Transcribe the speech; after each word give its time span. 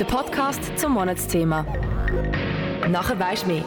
Der 0.00 0.06
Podcast 0.06 0.62
zum 0.78 0.94
Monatsthema. 0.94 1.66
Nachher 2.88 3.18
weisst 3.18 3.42
du 3.42 3.48
mehr. 3.48 3.64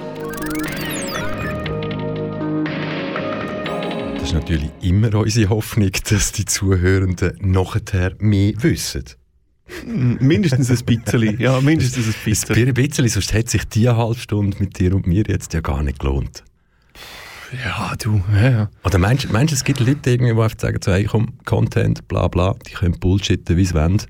Das 4.16 4.24
ist 4.24 4.33
natürlich 4.33 4.72
immer 4.82 5.14
unsere 5.14 5.51
Hoffnung, 5.51 5.92
dass 6.09 6.32
die 6.32 6.46
Zuhörenden 6.46 7.38
nachher 7.40 8.16
mehr 8.18 8.54
wissen. 8.57 9.04
Mindestens 9.86 10.71
ein 10.71 10.83
bisschen. 10.83 11.39
Ja, 11.39 11.61
mindestens 11.61 12.07
ein 12.07 12.15
bisschen. 12.25 12.68
Ein 12.68 12.73
bisschen, 12.73 13.07
sonst 13.09 13.31
hätte 13.31 13.52
sich 13.52 13.65
die 13.65 13.88
halbe 13.88 14.18
Stunde 14.18 14.57
mit 14.59 14.79
dir 14.79 14.95
und 14.95 15.05
mir 15.05 15.25
jetzt 15.27 15.54
ja 15.54 15.61
gar 15.61 15.84
nicht 15.84 16.00
gelohnt. 16.00 16.43
Ja, 17.63 17.93
du. 18.01 18.21
Ja, 18.33 18.49
ja. 18.49 18.69
Oder 18.83 18.97
meinst 18.97 19.25
du, 19.25 19.54
es 19.54 19.63
gibt 19.63 19.79
Leute, 19.79 20.11
irgendwie, 20.11 20.33
die 20.33 20.41
einfach 20.41 20.59
sagen, 20.59 20.79
so, 20.83 20.91
hey, 20.91 21.04
komm, 21.05 21.33
Content, 21.45 22.07
bla 22.07 22.27
bla, 22.27 22.55
die 22.68 22.73
können 22.73 22.99
bullshitten, 22.99 23.57
wie 23.57 23.65
sie 23.65 23.73
wollen. 23.73 24.01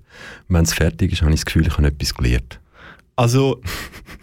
Wenn 0.48 0.64
es 0.64 0.74
fertig 0.74 1.12
ist, 1.12 1.22
habe 1.22 1.32
ich 1.32 1.42
das 1.42 1.46
Gefühl, 1.46 1.68
ich 1.68 1.78
habe 1.78 1.88
etwas 1.88 2.14
gelernt. 2.14 2.60
Also, 3.16 3.62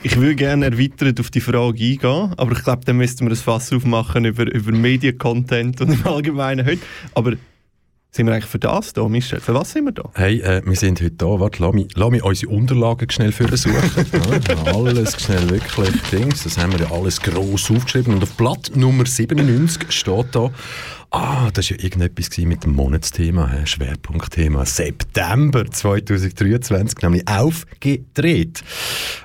ich 0.03 0.17
würde 0.17 0.35
gerne 0.35 0.67
erweitert 0.67 1.21
auf 1.21 1.31
die 1.31 1.41
Frage 1.41 1.85
eingehen, 1.85 2.35
aber 2.37 2.53
ich 2.53 2.65
glaube, 2.65 2.85
dann 2.85 2.97
müssten 2.97 3.27
wir 3.27 3.33
ein 3.33 3.37
Fass 3.37 3.73
aufmachen 3.73 4.25
über, 4.25 4.53
über 4.53 4.73
Mediencontent 4.73 5.81
und 5.81 5.93
im 5.93 6.07
Allgemeinen 6.07 6.67
heute. 6.67 6.81
Aber 7.15 7.35
sind 8.13 8.27
wir 8.27 8.35
eigentlich 8.35 8.47
für 8.47 8.59
das 8.59 8.93
da, 8.93 9.09
Michel? 9.09 9.41
Für 9.41 9.55
was 9.55 9.71
sind 9.71 9.85
wir 9.85 9.93
da? 9.93 10.11
Hey, 10.15 10.41
äh, 10.41 10.63
wir 10.65 10.77
sind 10.77 11.01
heute 11.01 11.13
da. 11.13 11.39
Warte, 11.39 11.63
lass 11.63 11.73
mich, 11.73 11.89
lass 11.95 12.11
mich 12.11 12.23
unsere 12.23 12.53
Unterlagen 12.53 13.09
schnell 13.09 13.31
für 13.31 13.57
suchen. 13.57 13.75
ja, 14.49 14.73
alles 14.73 15.21
schnell 15.23 15.49
wirklich 15.49 16.03
Dings. 16.11 16.43
Das 16.43 16.59
haben 16.59 16.73
wir 16.73 16.81
ja 16.81 16.91
alles 16.91 17.21
gross 17.21 17.71
aufgeschrieben. 17.71 18.15
Und 18.15 18.23
auf 18.23 18.33
Blatt 18.33 18.73
Nummer 18.75 19.07
97 19.07 19.93
steht 19.93 20.27
da 20.33 20.51
Ah, 21.13 21.51
das 21.53 21.69
war 21.69 21.77
ja 21.77 21.83
irgendetwas 21.83 22.39
mit 22.39 22.63
dem 22.63 22.77
Monatsthema, 22.77 23.67
Schwerpunktthema 23.67 24.65
September 24.65 25.69
2023, 25.69 27.03
nämlich 27.03 27.27
aufgedreht. 27.27 28.63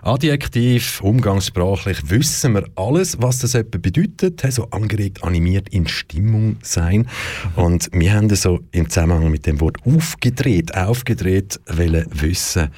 Adjektiv, 0.02 1.02
umgangssprachlich 1.02 2.10
wissen 2.10 2.54
wir 2.56 2.68
alles, 2.76 3.22
was 3.22 3.38
das 3.38 3.54
etwa 3.54 3.78
bedeutet, 3.78 4.42
so 4.52 4.68
angeregt, 4.72 5.24
animiert, 5.24 5.70
in 5.70 5.88
Stimmung 5.88 6.58
sein. 6.64 7.08
Und 7.56 7.92
wir 7.94 8.16
haben 8.16 8.34
so 8.36 8.62
im 8.72 8.90
Zusammenhang 8.90 9.30
mit 9.30 9.46
dem 9.46 9.62
Wort 9.62 9.78
aufgedreht, 9.86 10.76
aufgedreht, 10.76 11.60
wollen 11.68 12.08
wissen, 12.10 12.72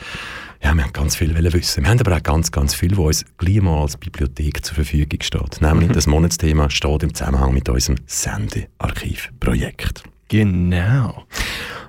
ja, 0.62 0.74
wir 0.74 0.84
haben 0.84 0.94
ganz 0.94 1.16
viel 1.16 1.36
wissen. 1.54 1.84
Wir 1.84 1.90
haben 1.90 2.00
aber 2.00 2.16
auch 2.16 2.24
ganz, 2.24 2.52
ganz 2.52 2.74
viel, 2.74 2.98
was 2.98 3.06
uns 3.06 3.26
gleich 3.38 3.62
mal 3.62 3.82
als 3.82 3.98
Bibliothek 3.98 4.66
zur 4.66 4.76
Verfügung 4.76 5.20
steht. 5.22 5.62
Nämlich 5.62 5.90
mhm. 5.90 5.94
das 5.94 6.08
Monatsthema 6.08 6.70
steht 6.70 7.04
im 7.04 7.14
Zusammenhang 7.14 7.54
mit 7.54 7.70
unserem 7.70 7.98
Sendearchivprojekt. 8.06 10.04
Genau. 10.30 11.26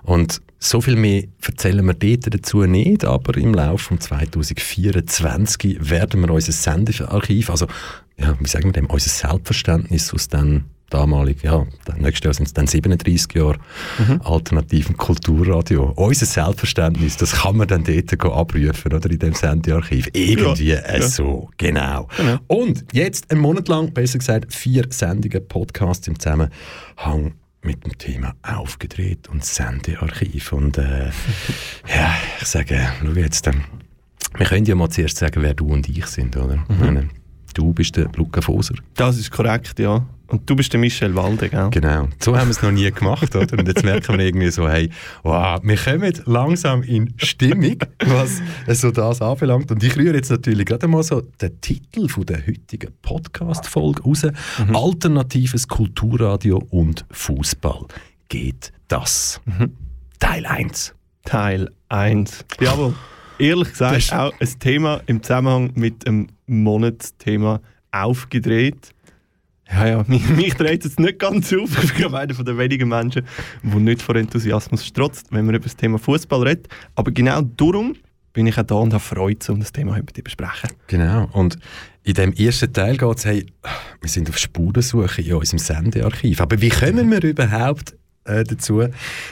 Und 0.02 0.40
so 0.60 0.80
viel 0.80 0.96
mehr 0.96 1.24
erzählen 1.44 1.84
wir 1.84 1.94
dort 1.94 2.34
dazu 2.34 2.64
nicht, 2.64 3.04
aber 3.04 3.36
im 3.36 3.54
Laufe 3.54 3.84
von 3.84 4.00
2024 4.00 5.78
werden 5.80 6.20
wir 6.20 6.30
unser 6.30 6.52
Sendearchiv, 6.52 7.50
also 7.50 7.66
ja, 8.18 8.36
wie 8.40 8.48
sagen 8.48 8.64
wir 8.64 8.72
dem, 8.72 8.86
unser 8.86 9.10
Selbstverständnis 9.10 10.12
aus 10.12 10.28
den 10.28 10.64
damalig, 10.90 11.42
ja, 11.42 11.66
nächstes 11.96 12.24
Jahr 12.24 12.34
sind 12.34 12.46
es 12.46 12.54
dann 12.54 12.66
37 12.66 13.34
Jahre 13.34 13.58
mhm. 13.98 14.20
alternativen 14.22 14.96
Kulturradio. 14.96 15.92
Unser 15.96 16.26
Selbstverständnis, 16.26 17.16
das 17.16 17.32
kann 17.32 17.56
man 17.56 17.68
dann 17.68 17.84
dort 17.84 18.12
abrufen, 18.24 18.92
oder, 18.92 19.10
in 19.10 19.18
dem 19.18 19.34
Sendearchiv. 19.34 20.08
Irgendwie 20.12 20.68
ja, 20.68 20.78
äh, 20.78 21.00
ja. 21.00 21.08
so, 21.08 21.50
genau. 21.56 22.08
genau. 22.16 22.38
Und 22.46 22.84
jetzt 22.92 23.30
einen 23.30 23.40
Monat 23.40 23.68
lang, 23.68 23.92
besser 23.92 24.18
gesagt, 24.18 24.54
vier 24.54 24.86
Sendungen, 24.90 25.46
Podcasts 25.46 26.06
im 26.08 26.18
Zusammenhang 26.18 27.34
mit 27.62 27.84
dem 27.84 27.98
Thema 27.98 28.34
aufgedreht 28.42 29.28
und 29.28 29.44
Sendearchiv. 29.44 30.52
Und 30.52 30.78
äh, 30.78 31.10
ja, 31.94 32.14
ich 32.40 32.46
sage, 32.46 32.88
schau 33.00 33.12
jetzt, 33.12 33.46
äh, 33.46 33.52
wir 34.36 34.46
können 34.46 34.66
ja 34.66 34.74
mal 34.74 34.88
zuerst 34.88 35.18
sagen, 35.18 35.42
wer 35.42 35.54
du 35.54 35.66
und 35.66 35.88
ich 35.88 36.06
sind, 36.06 36.36
oder? 36.36 36.56
Mhm. 36.68 37.10
Du 37.54 37.72
bist 37.72 37.96
der 37.96 38.08
Luca 38.14 38.40
Foser. 38.40 38.74
Das 38.94 39.18
ist 39.18 39.30
korrekt, 39.30 39.78
ja. 39.78 40.06
Und 40.28 40.48
du 40.48 40.54
bist 40.56 40.72
der 40.74 40.78
Michel 40.78 41.14
Walde, 41.14 41.48
gell? 41.48 41.70
Genau. 41.70 42.06
So 42.20 42.36
haben 42.36 42.48
wir 42.48 42.50
es 42.50 42.60
noch 42.60 42.70
nie 42.70 42.90
gemacht, 42.90 43.34
oder? 43.34 43.58
Und 43.58 43.66
jetzt 43.66 43.82
merken 43.82 44.18
wir 44.18 44.26
irgendwie 44.26 44.50
so, 44.50 44.68
hey, 44.68 44.90
wow, 45.22 45.58
wir 45.62 45.76
kommen 45.76 46.12
langsam 46.26 46.82
in 46.82 47.14
Stimmung, 47.16 47.78
was 48.04 48.42
so 48.78 48.90
das 48.90 49.22
anbelangt. 49.22 49.70
Und 49.70 49.82
ich 49.82 49.96
rühre 49.96 50.16
jetzt 50.16 50.30
natürlich 50.30 50.66
gerade 50.66 50.86
mal 50.86 51.02
so 51.02 51.22
den 51.22 51.58
Titel 51.62 52.08
von 52.08 52.26
der 52.26 52.46
heutigen 52.46 52.92
Podcast-Folge 53.00 54.02
raus. 54.02 54.26
Mhm. 54.58 54.76
Alternatives 54.76 55.66
Kulturradio 55.66 56.62
und 56.70 57.06
Fußball. 57.10 57.86
Geht 58.28 58.72
das? 58.88 59.40
Mhm. 59.46 59.72
Teil 60.18 60.44
1. 60.44 60.94
Teil 61.24 61.70
1. 61.88 62.44
Jawohl. 62.60 62.94
Ehrlich 63.38 63.70
gesagt, 63.70 64.12
auch 64.12 64.32
ein 64.38 64.58
Thema 64.58 65.00
im 65.06 65.22
Zusammenhang 65.22 65.72
mit 65.74 66.06
dem 66.06 66.26
Monatsthema 66.46 67.60
aufgedreht 67.92 68.92
ja, 69.72 69.86
ja, 69.86 70.04
mich, 70.08 70.28
mich 70.28 70.54
dreht 70.54 70.84
es 70.84 70.98
nicht 70.98 71.18
ganz 71.18 71.52
auf. 71.52 71.82
Ich 71.82 71.94
bin 71.94 72.14
einer 72.14 72.26
der 72.26 72.58
wenigen 72.58 72.88
Menschen, 72.88 73.24
der 73.62 73.80
nicht 73.80 74.02
vor 74.02 74.16
Enthusiasmus 74.16 74.86
strotzt, 74.86 75.26
wenn 75.30 75.46
man 75.46 75.54
über 75.54 75.64
das 75.64 75.76
Thema 75.76 75.98
Fußball 75.98 76.42
redet. 76.42 76.68
Aber 76.94 77.10
genau 77.10 77.42
darum 77.42 77.94
bin 78.32 78.46
ich 78.46 78.58
auch 78.58 78.62
da 78.62 78.76
und 78.76 78.92
habe 78.92 79.02
Freude, 79.02 79.52
um 79.52 79.60
das 79.60 79.72
Thema 79.72 79.96
heute 79.96 80.12
dir 80.12 80.22
besprechen. 80.22 80.70
Genau. 80.86 81.28
Und 81.32 81.58
in 82.04 82.14
dem 82.14 82.32
ersten 82.32 82.72
Teil 82.72 82.96
geht 82.96 83.18
es, 83.18 83.24
hey, 83.24 83.46
wir 84.00 84.08
sind 84.08 84.30
auf 84.30 84.38
Spurensuche 84.38 85.22
in 85.22 85.34
unserem 85.34 85.58
Sendearchiv. 85.58 86.40
Aber 86.40 86.60
wie 86.60 86.70
kommen 86.70 87.10
wir 87.10 87.22
überhaupt 87.22 87.97
äh, 88.28 88.44
dazu, 88.44 88.80
zu 88.80 88.90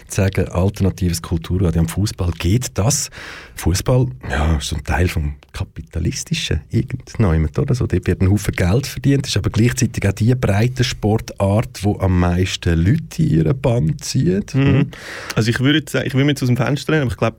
sagen, 0.08 0.48
alternatives 0.48 1.22
Kulturradio 1.22 1.80
am 1.80 1.88
Fußball 1.88 2.30
geht 2.38 2.70
das. 2.74 3.10
Fußball, 3.54 4.06
ja, 4.30 4.56
ist 4.56 4.68
so 4.68 4.76
ein 4.76 4.84
Teil 4.84 5.08
vom 5.08 5.36
kapitalistischen 5.52 6.60
irgendjemand, 6.70 7.58
oder 7.58 7.74
so. 7.74 7.86
Dort 7.86 8.06
wird 8.06 8.20
ein 8.20 8.30
Haufen 8.30 8.54
Geld 8.54 8.86
verdient, 8.86 9.26
ist 9.26 9.36
aber 9.36 9.50
gleichzeitig 9.50 10.06
auch 10.06 10.12
die 10.12 10.34
breite 10.34 10.84
Sportart, 10.84 11.82
die 11.84 11.94
am 12.00 12.20
meisten 12.20 12.78
Leute 12.78 13.22
in 13.22 13.30
ihren 13.30 13.60
Band 13.60 14.04
zieht. 14.04 14.54
Mhm. 14.54 14.90
Also 15.34 15.50
ich 15.50 15.60
würde 15.60 15.90
sagen, 15.90 16.06
ich 16.06 16.14
will 16.14 16.24
mir 16.24 16.32
jetzt 16.32 16.42
aus 16.42 16.48
dem 16.48 16.56
Fenster 16.56 16.92
reden, 16.92 17.02
aber 17.02 17.12
ich 17.12 17.16
glaube, 17.16 17.36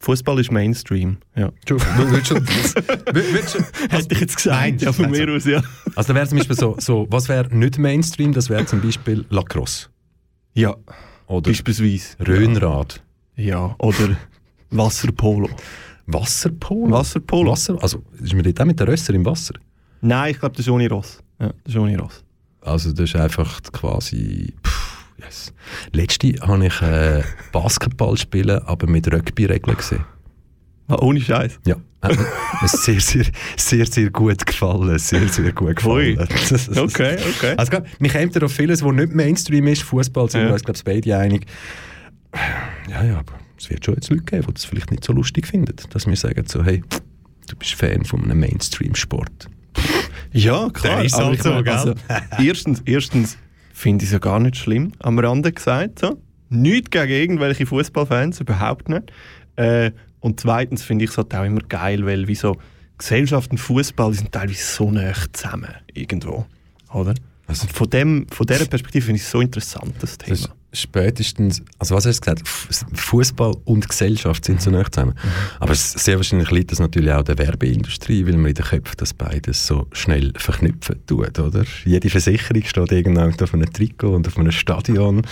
Fußball 0.00 0.40
ist 0.40 0.50
Mainstream. 0.50 1.18
Ja. 1.36 1.52
Du, 1.66 1.78
willst 1.78 2.28
schon, 2.28 2.38
willst 3.12 3.52
schon, 3.52 3.64
Hätte 3.90 4.14
ich 4.14 4.20
jetzt 4.20 4.36
gesagt, 4.36 4.80
ja, 4.80 4.92
von 4.92 5.10
mir 5.10 5.30
aus, 5.30 5.44
ja. 5.44 5.62
Also 5.94 6.12
da 6.12 6.14
wäre 6.14 6.26
zum 6.26 6.38
Beispiel 6.38 6.56
so, 6.56 6.76
so 6.78 7.06
was 7.10 7.28
wäre 7.28 7.54
nicht 7.54 7.78
Mainstream, 7.78 8.32
das 8.32 8.48
wäre 8.48 8.64
zum 8.64 8.80
Beispiel 8.80 9.26
Lacrosse. 9.28 9.88
Ja. 10.54 10.76
Oder 11.26 11.50
beispielsweise. 11.50 12.16
Röhnrad. 12.26 13.02
Ja, 13.36 13.74
oder 13.78 14.16
Wasserpolo. 14.70 15.48
Wasserpolo? 16.06 16.90
Wasserpolo. 16.90 17.52
Wasser, 17.52 17.78
also 17.80 18.02
ist 18.20 18.34
man 18.34 18.42
dort 18.42 18.60
auch 18.60 18.64
mit 18.64 18.80
den 18.80 18.88
Rösser 18.88 19.14
im 19.14 19.24
Wasser? 19.24 19.54
Nein, 20.00 20.32
ich 20.32 20.40
glaube, 20.40 20.56
das 20.56 20.66
ist 20.66 20.70
ohne 20.70 20.88
Ross. 20.88 21.22
Ja, 21.38 21.48
das 21.64 21.74
ist 21.74 21.76
ohne 21.76 21.98
Ross. 21.98 22.24
Also 22.62 22.92
das 22.92 23.10
ist 23.10 23.16
einfach 23.16 23.62
quasi... 23.72 24.54
Pff, 24.64 25.06
yes. 25.18 25.52
Letzte 25.92 26.34
habe 26.40 26.66
ich 26.66 26.82
äh, 26.82 27.22
Basketball 27.52 28.16
spielen, 28.16 28.60
aber 28.64 28.86
mit 28.86 29.10
Rugby-Regeln 29.12 29.76
gesehen. 29.76 30.04
Ah, 30.88 30.96
ohne 31.00 31.20
Scheiß. 31.20 31.60
Ja. 31.66 31.76
Hat 32.02 32.16
mir 32.62 32.68
sehr, 32.68 33.00
sehr, 33.00 33.26
sehr, 33.56 33.86
sehr 33.86 34.10
gut 34.10 34.46
gefallen. 34.46 34.98
Sehr, 34.98 35.28
sehr 35.28 35.52
gut 35.52 35.76
gefallen. 35.76 36.18
okay, 36.76 37.18
okay. 37.18 37.54
Also, 37.56 37.70
glaub, 37.70 37.86
mich 37.98 38.14
ja 38.14 38.42
auch 38.42 38.50
vieles, 38.50 38.82
was 38.82 38.92
nicht 38.92 39.12
Mainstream 39.12 39.66
ist. 39.66 39.82
Fußball 39.82 40.30
sind 40.30 40.42
ja. 40.42 40.46
wir 40.48 40.54
uns, 40.54 40.64
glaube 40.64 40.78
ich, 40.78 40.84
beide 40.84 41.16
einig. 41.16 41.46
Ja, 42.88 43.04
ja, 43.04 43.18
aber 43.18 43.34
es 43.58 43.68
wird 43.68 43.84
schon 43.84 43.94
jetzt 43.94 44.08
Leute 44.10 44.22
geben, 44.22 44.46
die 44.48 44.54
das 44.54 44.64
vielleicht 44.64 44.90
nicht 44.90 45.04
so 45.04 45.12
lustig 45.12 45.46
finden. 45.46 45.74
Dass 45.90 46.06
wir 46.06 46.16
sagen 46.16 46.44
so, 46.46 46.64
hey, 46.64 46.82
du 47.48 47.56
bist 47.56 47.74
Fan 47.74 48.04
von 48.04 48.24
einem 48.24 48.40
Mainstream-Sport. 48.40 49.48
Ja, 50.32 50.70
klar. 50.70 51.04
ist 51.04 51.16
halt 51.16 51.42
so, 51.42 51.62
gell? 51.62 51.68
Also, 51.68 51.94
erstens, 52.38 52.82
erstens 52.86 53.36
finde 53.72 54.04
ich 54.04 54.08
es 54.08 54.12
ja 54.12 54.18
gar 54.18 54.38
nicht 54.40 54.56
schlimm, 54.56 54.92
am 55.00 55.18
Rande 55.18 55.52
gesagt. 55.52 55.98
So. 55.98 56.20
Nichts 56.48 56.90
gegen 56.90 57.12
irgendwelche 57.12 57.66
Fußballfans, 57.66 58.40
überhaupt 58.40 58.88
nicht. 58.88 59.12
Äh, 59.56 59.92
und 60.20 60.40
zweitens 60.40 60.82
finde 60.82 61.04
ich 61.04 61.10
es 61.10 61.16
halt 61.16 61.34
auch 61.34 61.44
immer 61.44 61.62
geil, 61.62 62.04
weil 62.06 62.28
wie 62.28 62.34
so 62.34 62.56
Gesellschaft 62.98 63.50
und 63.50 63.58
Fußball 63.58 64.12
sind 64.12 64.32
teilweise 64.32 64.62
so 64.62 64.90
nah 64.90 65.12
zusammen 65.32 65.74
irgendwo, 65.94 66.46
oder? 66.92 67.14
Also 67.46 67.66
von, 67.66 67.90
dem, 67.90 68.26
von 68.28 68.46
dieser 68.46 68.66
Perspektive 68.66 69.06
finde 69.06 69.16
ich 69.16 69.22
es 69.22 69.30
so 69.30 69.40
interessant, 69.40 69.94
das 70.00 70.18
Thema. 70.18 70.36
Das 70.36 70.50
spätestens, 70.72 71.62
also 71.78 71.94
was 71.94 72.06
hast 72.06 72.18
du 72.18 72.32
gesagt, 72.32 72.48
Fußball 72.94 73.54
und 73.64 73.88
Gesellschaft 73.88 74.44
sind 74.44 74.62
so 74.62 74.70
nah 74.70 74.84
zusammen. 74.90 75.14
Mhm. 75.14 75.30
Aber 75.58 75.74
sehr 75.74 76.16
wahrscheinlich 76.16 76.50
liegt 76.50 76.72
das 76.72 76.78
natürlich 76.78 77.12
auch 77.12 77.22
der 77.22 77.38
Werbeindustrie, 77.38 78.26
weil 78.26 78.36
man 78.36 78.46
in 78.46 78.54
den 78.54 78.64
Köpfen 78.64 78.94
das 78.96 79.14
beides 79.14 79.66
so 79.66 79.86
schnell 79.92 80.32
verknüpfen 80.36 80.96
tut, 81.06 81.38
oder? 81.38 81.64
Jede 81.84 82.08
Versicherung 82.10 82.62
steht 82.64 82.92
irgendwann 82.92 83.34
auf 83.40 83.54
einem 83.54 83.72
Trikot 83.72 84.14
und 84.14 84.28
auf 84.28 84.38
einem 84.38 84.52
Stadion. 84.52 85.22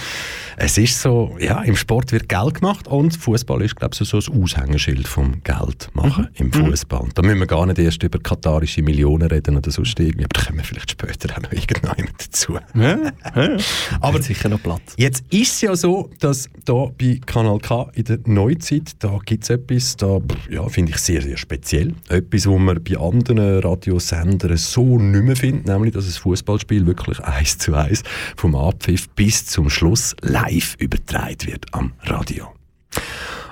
Es 0.56 0.78
ist 0.78 1.00
so, 1.00 1.36
ja, 1.40 1.62
im 1.62 1.76
Sport 1.76 2.12
wird 2.12 2.28
Geld 2.28 2.54
gemacht 2.54 2.88
und 2.88 3.16
Fußball 3.16 3.62
ist, 3.62 3.76
glaube 3.76 3.94
ich, 3.98 4.08
so 4.08 4.18
ein 4.18 4.42
Aushängeschild 4.42 5.06
vom 5.06 5.42
Geld 5.44 5.90
machen 5.94 6.28
mhm. 6.36 6.46
im 6.46 6.46
mhm. 6.46 6.70
Fußball. 6.70 7.08
Da 7.14 7.22
müssen 7.22 7.38
wir 7.38 7.46
gar 7.46 7.66
nicht 7.66 7.78
erst 7.78 8.02
über 8.02 8.18
katarische 8.18 8.82
Millionen 8.82 9.28
reden 9.28 9.56
oder 9.56 9.70
sonst 9.70 9.98
irgendwie, 10.00 10.24
aber 10.24 10.40
da 10.40 10.46
kommen 10.46 10.58
wir 10.58 10.64
vielleicht 10.64 10.90
später 10.90 11.36
auch 11.36 11.42
noch 11.42 11.52
irgendwann 11.52 12.08
dazu. 12.18 12.58
Ja, 12.74 12.80
ja, 12.82 13.12
ja. 13.36 13.56
Aber 14.00 14.20
sicher 14.20 14.48
noch 14.48 14.62
Platz. 14.62 14.94
Jetzt 14.96 15.24
ist 15.30 15.54
es 15.54 15.60
ja 15.60 15.76
so, 15.76 16.10
dass 16.20 16.48
da 16.64 16.86
bei 16.98 17.20
Kanal 17.24 17.58
K 17.58 17.90
in 17.94 18.04
der 18.04 18.18
Neuzeit, 18.26 18.92
da 19.00 19.18
gibt 19.24 19.44
es 19.44 19.50
etwas, 19.50 19.96
da 19.96 20.20
ja, 20.50 20.68
finde 20.68 20.92
ich 20.92 20.98
sehr, 20.98 21.22
sehr 21.22 21.36
speziell. 21.36 21.94
Etwas, 22.08 22.46
was 22.46 22.58
man 22.58 22.82
bei 22.82 22.96
anderen 22.96 23.60
Radiosendern 23.60 24.56
so 24.56 24.98
nicht 24.98 25.24
mehr 25.24 25.36
findet, 25.36 25.66
nämlich, 25.66 25.92
dass 25.92 26.06
das 26.06 26.18
Fußballspiel 26.18 26.86
wirklich 26.86 27.20
eins 27.20 27.58
zu 27.58 27.74
eins 27.74 28.02
vom 28.36 28.54
Abpfiff 28.54 29.08
bis 29.10 29.46
zum 29.46 29.70
Schluss 29.70 30.14
live 30.22 30.76
übertragen 30.78 31.46
wird 31.46 31.66
am 31.72 31.92
Radio. 32.02 32.48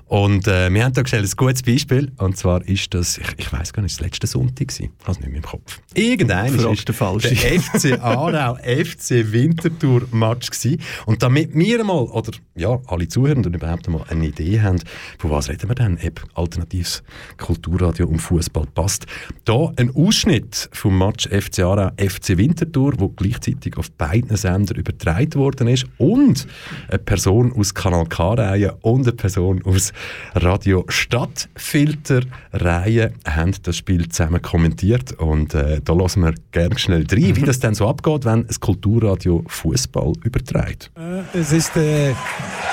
Und 0.07 0.47
äh, 0.47 0.73
wir 0.73 0.85
haben 0.85 0.93
da 0.93 1.03
ein 1.03 1.31
gutes 1.37 1.63
Beispiel. 1.63 2.13
Und 2.19 2.37
zwar 2.37 2.67
ist 2.67 2.95
das, 2.95 3.19
ich, 3.19 3.27
ich 3.39 3.53
weiß 3.53 3.73
gar 3.73 3.83
nicht, 3.83 3.99
das 3.99 4.05
letzte 4.05 4.27
Sonntag 4.27 4.69
gewesen. 4.69 4.93
Ich 4.99 5.05
habe 5.05 5.13
es 5.13 5.19
nicht 5.19 5.29
mehr 5.29 5.39
im 5.39 5.43
Kopf. 5.43 5.81
Irgendein 5.97 6.55
ist 6.55 6.89
der, 6.89 6.95
falsche. 6.95 7.35
der 7.35 7.61
FC 7.61 8.01
Aarau, 8.03 8.57
FC 8.63 9.33
Winterthur 9.33 10.03
Match 10.13 10.51
gewesen. 10.51 10.81
Und 11.07 11.23
damit 11.23 11.55
wir 11.55 11.83
mal, 11.85 12.03
oder 12.03 12.33
ja, 12.55 12.79
alle 12.87 13.09
Zuhörenden 13.09 13.55
überhaupt 13.55 13.89
mal 13.89 14.05
eine 14.09 14.27
Idee 14.27 14.61
haben, 14.61 14.79
von 15.19 15.31
was 15.31 15.49
reden 15.49 15.71
wir 15.71 15.75
denn, 15.75 15.99
ob 16.07 16.23
alternatives 16.35 17.03
Kulturradio 17.39 18.07
und 18.07 18.19
Fußball 18.19 18.67
passt. 18.75 19.07
Da 19.45 19.73
ein 19.77 19.91
Ausschnitt 19.95 20.69
vom 20.73 20.99
Match 20.99 21.29
FC 21.29 21.61
Aarau, 21.61 21.93
FC 21.97 22.37
Winterthur, 22.37 22.93
wo 22.99 23.09
gleichzeitig 23.09 23.79
auf 23.79 23.91
beiden 23.93 24.37
Sendern 24.37 24.77
übertragen 24.77 25.37
worden 25.37 25.69
ist 25.69 25.87
und 25.97 26.47
eine 26.89 26.99
Person 26.99 27.55
aus 27.55 27.73
Kanal 27.75 28.05
K-Reihe 28.07 28.77
und 28.83 29.07
eine 29.07 29.17
Person 29.17 29.63
aus 29.65 29.95
Radio 30.35 30.85
Stadtfilter-Reihe 30.89 33.15
haben 33.27 33.55
das 33.63 33.79
Spiel 33.79 34.09
zusammen 34.09 34.43
kommentiert 34.43 35.13
und 35.13 35.55
äh, 35.55 35.81
da 35.87 35.95
lassen 35.95 36.23
wir 36.23 36.35
gerne 36.53 36.79
schnell 36.79 37.07
rein, 37.11 37.37
wie 37.37 37.43
das 37.43 37.61
dann 37.61 37.75
so 37.75 37.89
abgeht, 37.89 38.25
wenn 38.25 38.47
ein 38.47 38.61
Kulturradio 38.61 39.45
Fußball 39.47 40.13
überträgt. 40.25 40.91
Äh, 40.97 41.39
es 41.39 41.53
ist 41.53 41.77
äh, 41.77 42.13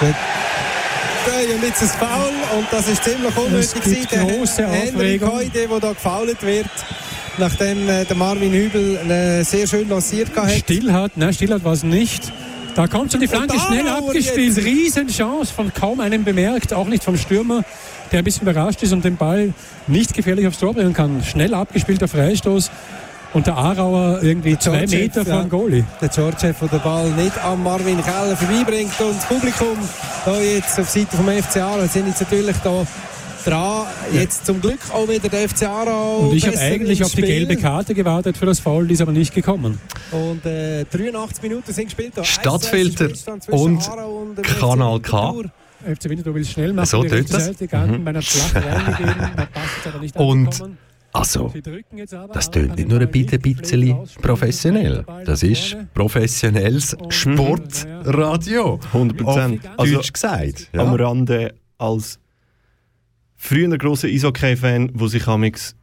der 0.02 0.16
und 1.56 1.64
jetzt 1.64 1.82
ein 1.82 1.88
Foul 1.88 2.58
und 2.58 2.68
das 2.72 2.88
ist 2.90 3.04
ziemlich 3.04 3.38
unnötig 3.38 4.10
gewesen. 4.10 4.58
Der 4.58 4.68
Henrik 4.68 5.22
Heude, 5.26 5.68
der 5.68 5.80
da 5.80 5.90
gefault 5.94 6.44
wird, 6.44 6.70
nachdem 7.38 7.88
äh, 7.88 8.04
der 8.04 8.16
Marvin 8.16 8.52
Hübel 8.52 8.98
äh, 9.10 9.44
sehr 9.44 9.68
schön 9.68 9.88
lanciert 9.88 10.36
hat. 10.36 10.52
Still 10.52 10.92
hat, 10.92 11.16
nein, 11.16 11.34
still 11.34 11.54
hat 11.54 11.64
war 11.64 11.74
es 11.74 11.84
nicht. 11.84 12.32
Da 12.76 12.88
kommt 12.88 13.12
schon 13.12 13.22
die 13.22 13.28
Flanke 13.28 13.58
schnell 13.60 13.88
abgespielt. 13.88 14.58
Riesenchance 14.58 15.54
von 15.54 15.72
kaum 15.74 16.00
einem 16.00 16.24
bemerkt, 16.24 16.74
auch 16.74 16.88
nicht 16.88 17.04
vom 17.04 17.18
Stürmer, 17.18 17.64
der 18.14 18.20
ein 18.20 18.24
bisschen 18.24 18.48
überrascht 18.48 18.82
ist 18.84 18.94
und 18.94 19.04
den 19.04 19.18
Ball 19.18 19.54
nicht 19.88 20.14
gefährlich 20.14 20.48
aufs 20.48 20.60
Tor 20.60 20.74
bringen 20.74 20.94
kann. 20.94 21.24
Schnell 21.24 21.54
abgespielter 21.54 22.08
Freistoß. 22.08 22.72
Und 23.34 23.48
der 23.48 23.58
Aarauer 23.58 24.22
irgendwie 24.22 24.60
zwei 24.60 24.86
Meter 24.86 25.26
vom 25.26 25.34
ja. 25.34 25.44
Goalie. 25.44 25.84
Der 26.00 26.10
George, 26.10 26.38
der 26.40 26.68
den 26.68 26.80
Ball 26.82 27.10
nicht 27.10 27.36
an 27.44 27.64
Marvin 27.64 28.00
Keller 28.04 28.38
vorbeibringt. 28.38 28.94
Und 29.02 29.18
das 29.18 29.26
Publikum 29.26 29.76
da 30.24 30.40
jetzt 30.40 30.80
auf 30.80 30.88
Seite 30.88 31.18
vom 31.18 31.28
FC 31.28 31.58
Aarau 31.58 31.88
sind 31.88 32.08
jetzt 32.08 32.22
natürlich 32.22 32.56
da 32.64 32.86
dran. 33.44 33.88
Jetzt 34.14 34.46
zum 34.46 34.62
Glück 34.62 34.78
auch 34.94 35.10
wieder 35.10 35.30
der 35.30 35.50
FC 35.50 35.64
Aarau. 35.64 36.30
Und 36.30 36.36
ich 36.36 36.46
habe 36.46 36.60
eigentlich 36.60 37.04
auf 37.04 37.16
die 37.16 37.24
gelbe 37.24 37.58
Karte 37.58 37.96
gewartet 37.96 38.38
für 38.38 38.46
das 38.46 38.60
Foul, 38.60 38.88
die 38.88 38.94
ist 38.94 39.02
aber 39.02 39.12
nicht 39.12 39.34
gekommen. 39.34 39.80
Und 40.12 40.46
äh, 40.46 40.86
83 40.86 41.42
Minuten 41.42 41.74
sind 41.74 41.86
gespielt. 41.86 42.14
Da. 42.14 42.24
Stadtfilter 42.24 43.10
und, 43.50 43.90
und 43.90 44.44
Kanal 44.44 45.00
K. 45.00 45.44
FC 45.84 46.10
Winterthur 46.10 46.36
will 46.36 46.46
schnell 46.46 46.74
machen. 46.74 46.86
So 46.88 47.04
tut 47.04 47.34
das. 47.34 47.60
Mhm. 47.60 48.04
Bei 48.04 48.10
einer 48.10 48.22
Schlacht 48.22 48.56
reingegeben, 48.56 49.16
da 49.36 49.46
passt 49.46 49.78
es 49.80 49.88
aber 49.88 50.00
nicht 50.00 50.16
Und 50.16 50.64
also, 51.14 51.54
das 52.34 52.50
tönt 52.50 52.76
nicht 52.76 52.90
nur 52.90 53.00
ein 53.00 53.12
bisschen 53.12 54.08
professionell. 54.20 55.06
Das 55.26 55.44
ist 55.44 55.78
professionelles 55.94 56.98
Sportradio. 57.10 58.80
100 58.94 59.18
Prozent. 59.18 59.62
Also, 59.78 59.96
Deutsch 59.96 60.12
gesagt. 60.12 60.70
Ja. 60.74 60.82
Am 60.82 60.96
Rande 60.96 61.54
als 61.78 62.20
früher 63.36 63.68
ein 63.68 63.78
grosser 63.78 64.08
Eishockey-Fan, 64.08 64.94
der 64.94 65.08
sich 65.08 65.24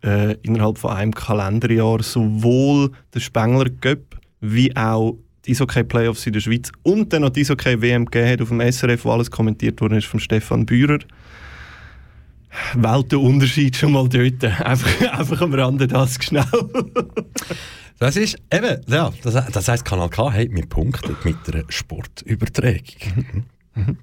äh, 0.03 0.32
innerhalb 0.43 0.79
von 0.79 0.91
einem 0.91 1.14
Kalenderjahr 1.14 2.03
sowohl 2.03 2.91
den 3.14 3.20
Spengler 3.20 3.70
Cup 3.81 4.19
wie 4.41 4.75
auch 4.76 5.17
die 5.47 5.53
Eishockey-Playoffs 5.53 6.27
in 6.27 6.33
der 6.33 6.41
Schweiz 6.41 6.71
und 6.83 7.13
dann 7.13 7.23
noch 7.23 7.31
die 7.31 7.41
Eishockey-WM 7.41 8.07
gegeben 8.07 8.31
hat 8.31 8.43
auf 8.43 8.49
dem 8.49 8.61
SRF, 8.61 9.05
wo 9.05 9.13
alles 9.13 9.31
kommentiert 9.31 9.81
worden 9.81 9.99
ist 9.99 10.07
von 10.07 10.21
Stefan 10.21 10.67
Bührer. 10.67 10.99
Weltenunterschied 12.75 13.77
schon 13.77 13.93
mal 13.93 14.09
dort. 14.09 14.43
Einfach, 14.61 15.19
einfach 15.19 15.41
am 15.41 15.55
Rande 15.55 15.87
das 15.87 16.19
schnell. 16.21 16.45
das 17.99 18.17
ist 18.17 18.37
eben, 18.53 18.81
ja, 18.89 19.13
das, 19.23 19.47
das 19.53 19.69
heisst, 19.69 19.85
Kanal 19.85 20.09
K 20.09 20.33
hat 20.33 20.49
mit 20.51 20.69
Punkten 20.69 21.17
mit 21.25 21.37
einer 21.47 21.65
Sportübertragung. 21.69 22.83
Mhm. 23.15 23.45
Mhm. 23.75 23.99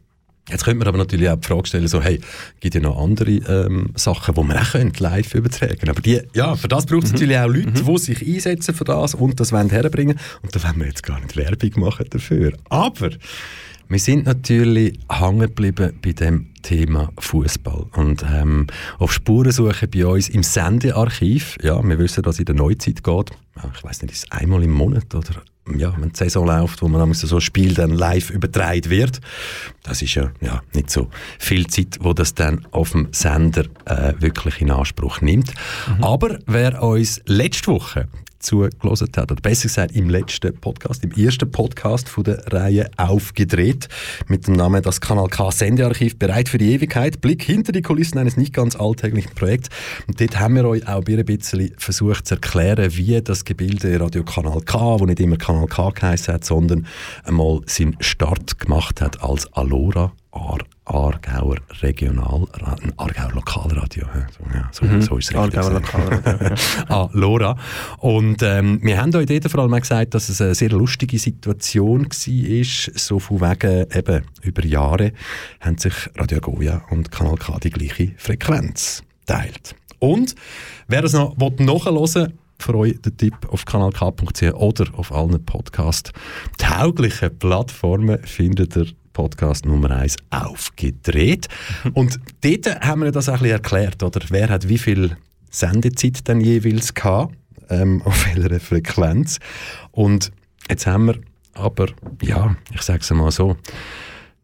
Jetzt 0.49 0.63
könnte 0.63 0.79
man 0.79 0.87
aber 0.87 0.97
natürlich 0.97 1.29
auch 1.29 1.35
die 1.35 1.47
Frage 1.47 1.67
stellen, 1.67 1.87
so, 1.87 2.01
hey, 2.01 2.21
gibt 2.59 2.75
ja 2.75 2.81
noch 2.81 2.97
andere 2.97 3.31
ähm, 3.31 3.89
Sachen, 3.95 4.33
die 4.33 4.43
man 4.43 4.57
auch 4.57 4.71
könnte 4.71 5.03
live 5.03 5.33
übertragen 5.33 5.77
könnte. 5.77 5.91
Aber 5.91 6.01
die, 6.01 6.21
ja, 6.33 6.55
für 6.55 6.67
das 6.67 6.85
braucht 6.85 7.03
es 7.03 7.09
mhm. 7.09 7.15
natürlich 7.15 7.37
auch 7.37 7.47
Leute, 7.47 7.67
mhm. 7.67 7.85
die 7.85 7.97
sich 7.97 8.25
einsetzen 8.25 8.73
für 8.73 8.85
das 8.85 9.13
und 9.13 9.39
das 9.39 9.51
wollen 9.51 9.69
herbringen. 9.69 10.17
Und 10.41 10.55
da 10.55 10.63
wollen 10.63 10.79
wir 10.79 10.87
jetzt 10.87 11.03
gar 11.03 11.19
nicht 11.19 11.35
Werbung 11.35 11.81
machen 11.81 12.05
dafür. 12.09 12.53
Aber 12.69 13.09
wir 13.89 13.99
sind 13.99 14.25
natürlich 14.25 14.99
hängen 15.09 15.39
geblieben 15.39 15.97
bei 16.01 16.11
dem 16.11 16.53
Thema 16.61 17.09
Fußball 17.17 17.85
und 17.95 18.25
ähm, 18.29 18.67
auf 18.99 19.13
Spurensuche 19.13 19.87
bei 19.87 20.05
uns 20.05 20.27
im 20.29 20.43
Sendearchiv. 20.43 21.57
Ja, 21.61 21.81
wir 21.81 21.97
wissen, 21.97 22.23
dass 22.23 22.35
es 22.35 22.39
in 22.39 22.45
der 22.45 22.55
Neuzeit 22.55 23.03
geht. 23.03 23.31
Ich 23.75 23.83
weiß 23.83 24.01
nicht, 24.01 24.13
ist 24.13 24.25
es 24.25 24.31
einmal 24.31 24.63
im 24.63 24.71
Monat 24.71 25.15
oder 25.15 25.41
ja, 25.75 25.93
wenn 25.97 26.09
die 26.09 26.17
Saison 26.17 26.45
läuft, 26.45 26.81
wo 26.81 26.87
man 26.87 27.13
so 27.13 27.35
ein 27.35 27.41
Spiel 27.41 27.73
dann 27.73 27.91
live 27.91 28.29
übertragen 28.29 28.89
wird. 28.89 29.19
Das 29.83 30.01
ist 30.01 30.15
ja, 30.15 30.31
ja 30.41 30.61
nicht 30.73 30.89
so 30.89 31.09
viel 31.39 31.67
Zeit, 31.67 31.97
wo 32.01 32.13
das 32.13 32.33
dann 32.33 32.65
auf 32.71 32.91
dem 32.91 33.09
Sender 33.11 33.65
äh, 33.85 34.13
wirklich 34.19 34.61
in 34.61 34.71
Anspruch 34.71 35.21
nimmt. 35.21 35.53
Mhm. 35.97 36.03
Aber 36.03 36.39
wer 36.45 36.81
uns 36.83 37.21
letzte 37.25 37.71
Woche 37.71 38.07
zugelassen 38.39 39.09
hat, 39.15 39.31
oder 39.31 39.41
besser 39.41 39.63
gesagt 39.63 39.95
im 39.95 40.09
letzten 40.09 40.55
Podcast, 40.55 41.03
im 41.03 41.11
ersten 41.11 41.51
Podcast 41.51 42.09
von 42.09 42.23
der 42.23 42.41
Reihe 42.51 42.89
aufgedreht, 42.97 43.87
mit 44.27 44.47
dem 44.47 44.55
Namen 44.55 44.81
Das 44.81 45.01
Kanal 45.01 45.27
K 45.27 45.51
Sendearchiv 45.51 46.17
bereit 46.17 46.49
für 46.49 46.57
die 46.57 46.73
Ewigkeit, 46.73 47.21
Blick 47.21 47.43
hinter 47.43 47.71
die 47.71 47.81
Kulissen 47.81 48.17
eines 48.17 48.37
nicht 48.37 48.53
ganz 48.53 48.75
alltäglichen 48.75 49.33
Projekts. 49.33 49.69
Und 50.07 50.19
dort 50.19 50.39
haben 50.39 50.55
wir 50.55 50.65
euch 50.65 50.87
auch 50.87 51.03
ein 51.05 51.25
bisschen 51.25 51.71
versucht 51.77 52.27
zu 52.27 52.35
erklären, 52.35 52.95
wie 52.95 53.21
das 53.21 53.45
Gebilde 53.45 53.99
Radio 53.99 54.23
Kanal 54.23 54.61
K, 54.61 54.99
wo 54.99 55.05
nicht 55.05 55.19
immer 55.19 55.37
Kanal 55.37 55.67
K 55.67 55.89
geheißen 55.89 56.33
hat, 56.33 56.45
sondern 56.45 56.87
einmal 57.23 57.61
seinen 57.65 57.97
Start 57.99 58.59
gemacht 58.59 59.01
hat 59.01 59.21
als 59.21 59.51
Alora 59.53 60.13
Ar 60.37 60.59
Aargauer 60.85 61.57
Regional, 61.81 62.47
Aargauer 62.95 63.33
Lokalradio, 63.33 64.05
ja, 64.53 64.69
so, 64.71 64.85
mhm. 64.85 65.01
so 65.01 65.17
ist 65.17 65.31
es 65.31 65.35
Aargauer 65.35 65.71
Lokalradio. 65.71 66.55
ah, 66.87 67.09
Lora. 67.11 67.57
Und 67.97 68.41
ähm, 68.41 68.79
wir 68.81 69.01
haben 69.01 69.13
euch 69.15 69.25
dort 69.25 69.51
vor 69.51 69.63
allem 69.63 69.77
gesagt, 69.79 70.13
dass 70.13 70.29
es 70.29 70.39
eine 70.39 70.55
sehr 70.55 70.69
lustige 70.69 71.19
Situation 71.19 72.05
war, 72.05 72.93
so 72.95 73.19
von 73.19 73.41
wegen 73.41 73.85
eben 73.91 74.23
über 74.43 74.65
Jahre 74.65 75.11
haben 75.59 75.77
sich 75.77 75.93
Radio 76.15 76.39
Goya 76.39 76.81
und 76.89 77.11
Kanal 77.11 77.35
K 77.35 77.57
die 77.59 77.69
gleiche 77.69 78.13
Frequenz 78.17 79.03
teilt. 79.25 79.75
Und 79.99 80.35
wer 80.87 81.03
es 81.03 81.13
noch 81.13 81.35
nachhören 81.37 81.95
will, 81.95 82.33
für 82.59 82.75
euch 82.75 82.99
den 83.01 83.17
Tipp 83.17 83.35
auf 83.49 83.65
kanalk.ch 83.65 84.41
oder 84.53 84.85
auf 84.95 85.11
allen 85.11 85.43
Podcast-tauglichen 85.43 87.37
Plattformen 87.37 88.19
findet 88.23 88.75
ihr 88.75 88.87
Podcast 89.17 89.65
Nummer 89.65 89.89
1 89.89 90.17
aufgedreht. 90.29 91.47
Und 91.95 92.19
dort 92.41 92.81
haben 92.81 93.01
wir 93.01 93.11
das 93.11 93.29
ein 93.29 93.39
bisschen 93.39 93.49
erklärt, 93.49 94.03
oder? 94.03 94.21
Wer 94.29 94.49
hat 94.49 94.69
wie 94.69 94.77
viel 94.77 95.17
Sendezeit 95.49 96.29
dann 96.29 96.39
jeweils 96.39 96.93
gehabt, 96.93 97.35
ähm, 97.71 98.01
auf 98.05 98.27
welcher 98.27 98.59
Frequenz. 98.59 99.39
Und 99.89 100.31
jetzt 100.69 100.85
haben 100.85 101.07
wir 101.07 101.15
aber, 101.55 101.87
ja, 102.21 102.55
ich 102.71 102.83
sage 102.83 102.99
es 102.99 103.09
mal 103.09 103.31
so, 103.31 103.57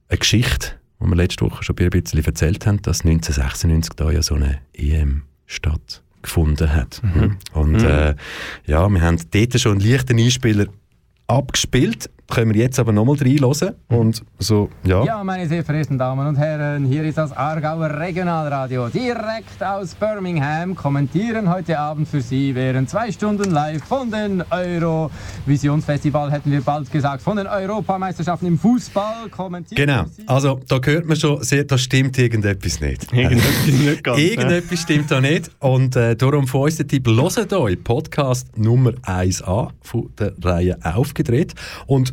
eine 0.09 0.17
Geschichte, 0.17 0.69
die 0.99 1.05
wir 1.05 1.15
letzte 1.17 1.45
Woche 1.45 1.63
schon 1.63 1.77
ein 1.77 1.89
bisschen 1.91 2.25
erzählt 2.25 2.65
haben, 2.65 2.81
dass 2.81 3.01
1996 3.01 3.93
da 3.95 4.09
ja 4.09 4.23
so 4.23 4.33
eine 4.33 4.57
EM 4.73 5.21
stattgefunden 5.45 6.73
hat. 6.73 6.99
Mhm. 7.03 7.37
Und 7.53 7.73
mhm. 7.73 7.85
Äh, 7.85 8.15
ja, 8.65 8.89
wir 8.89 9.01
haben 9.01 9.19
dort 9.29 9.59
schon 9.59 9.73
einen 9.73 9.87
leichten 9.87 10.17
Einspieler 10.17 10.65
abgespielt 11.27 12.09
können 12.29 12.53
wir 12.53 12.61
jetzt 12.61 12.79
aber 12.79 12.91
nochmal 12.91 13.17
reinhören 13.17 13.75
und 13.89 14.23
so, 14.39 14.69
ja. 14.83 15.03
Ja, 15.03 15.23
meine 15.23 15.47
sehr 15.47 15.63
verehrten 15.63 15.97
Damen 15.97 16.25
und 16.25 16.35
Herren, 16.37 16.85
hier 16.85 17.03
ist 17.03 17.17
das 17.17 17.31
Aargauer 17.31 17.99
Regionalradio, 17.99 18.89
direkt 18.89 19.61
aus 19.61 19.93
Birmingham, 19.95 20.75
kommentieren 20.75 21.53
heute 21.53 21.77
Abend 21.77 22.07
für 22.07 22.21
Sie 22.21 22.55
während 22.55 22.89
zwei 22.89 23.11
Stunden 23.11 23.51
live 23.51 23.83
von 23.83 24.09
den 24.09 24.43
Eurovisionsfestival, 24.49 26.31
hätten 26.31 26.51
wir 26.51 26.61
bald 26.61 26.91
gesagt, 26.91 27.21
von 27.21 27.37
den 27.37 27.47
Europameisterschaften 27.47 28.47
im 28.47 28.57
Fußball 28.57 29.29
kommentieren. 29.29 29.85
Genau, 29.85 30.05
also 30.25 30.59
da 30.67 30.79
hört 30.83 31.05
man 31.05 31.17
schon, 31.17 31.43
sehr, 31.43 31.65
da 31.65 31.77
stimmt 31.77 32.17
irgendetwas 32.17 32.79
nicht. 32.79 33.11
Irgendetwas 33.13 33.67
nicht 33.67 34.03
ganz. 34.03 34.19
Irgendetwas 34.19 34.79
stimmt 34.79 35.11
da 35.11 35.21
nicht 35.21 35.51
und 35.59 35.95
äh, 35.95 36.15
darum 36.15 36.47
von 36.47 36.61
uns 36.61 36.77
der 36.77 36.87
Tipp, 36.87 37.07
hört 37.07 37.53
euch 37.53 37.83
Podcast 37.83 38.57
Nummer 38.57 38.93
1 39.03 39.41
an, 39.43 39.69
von 39.81 40.09
der 40.17 40.33
Reihe 40.41 40.77
aufgedreht 40.83 41.53
und 41.85 42.12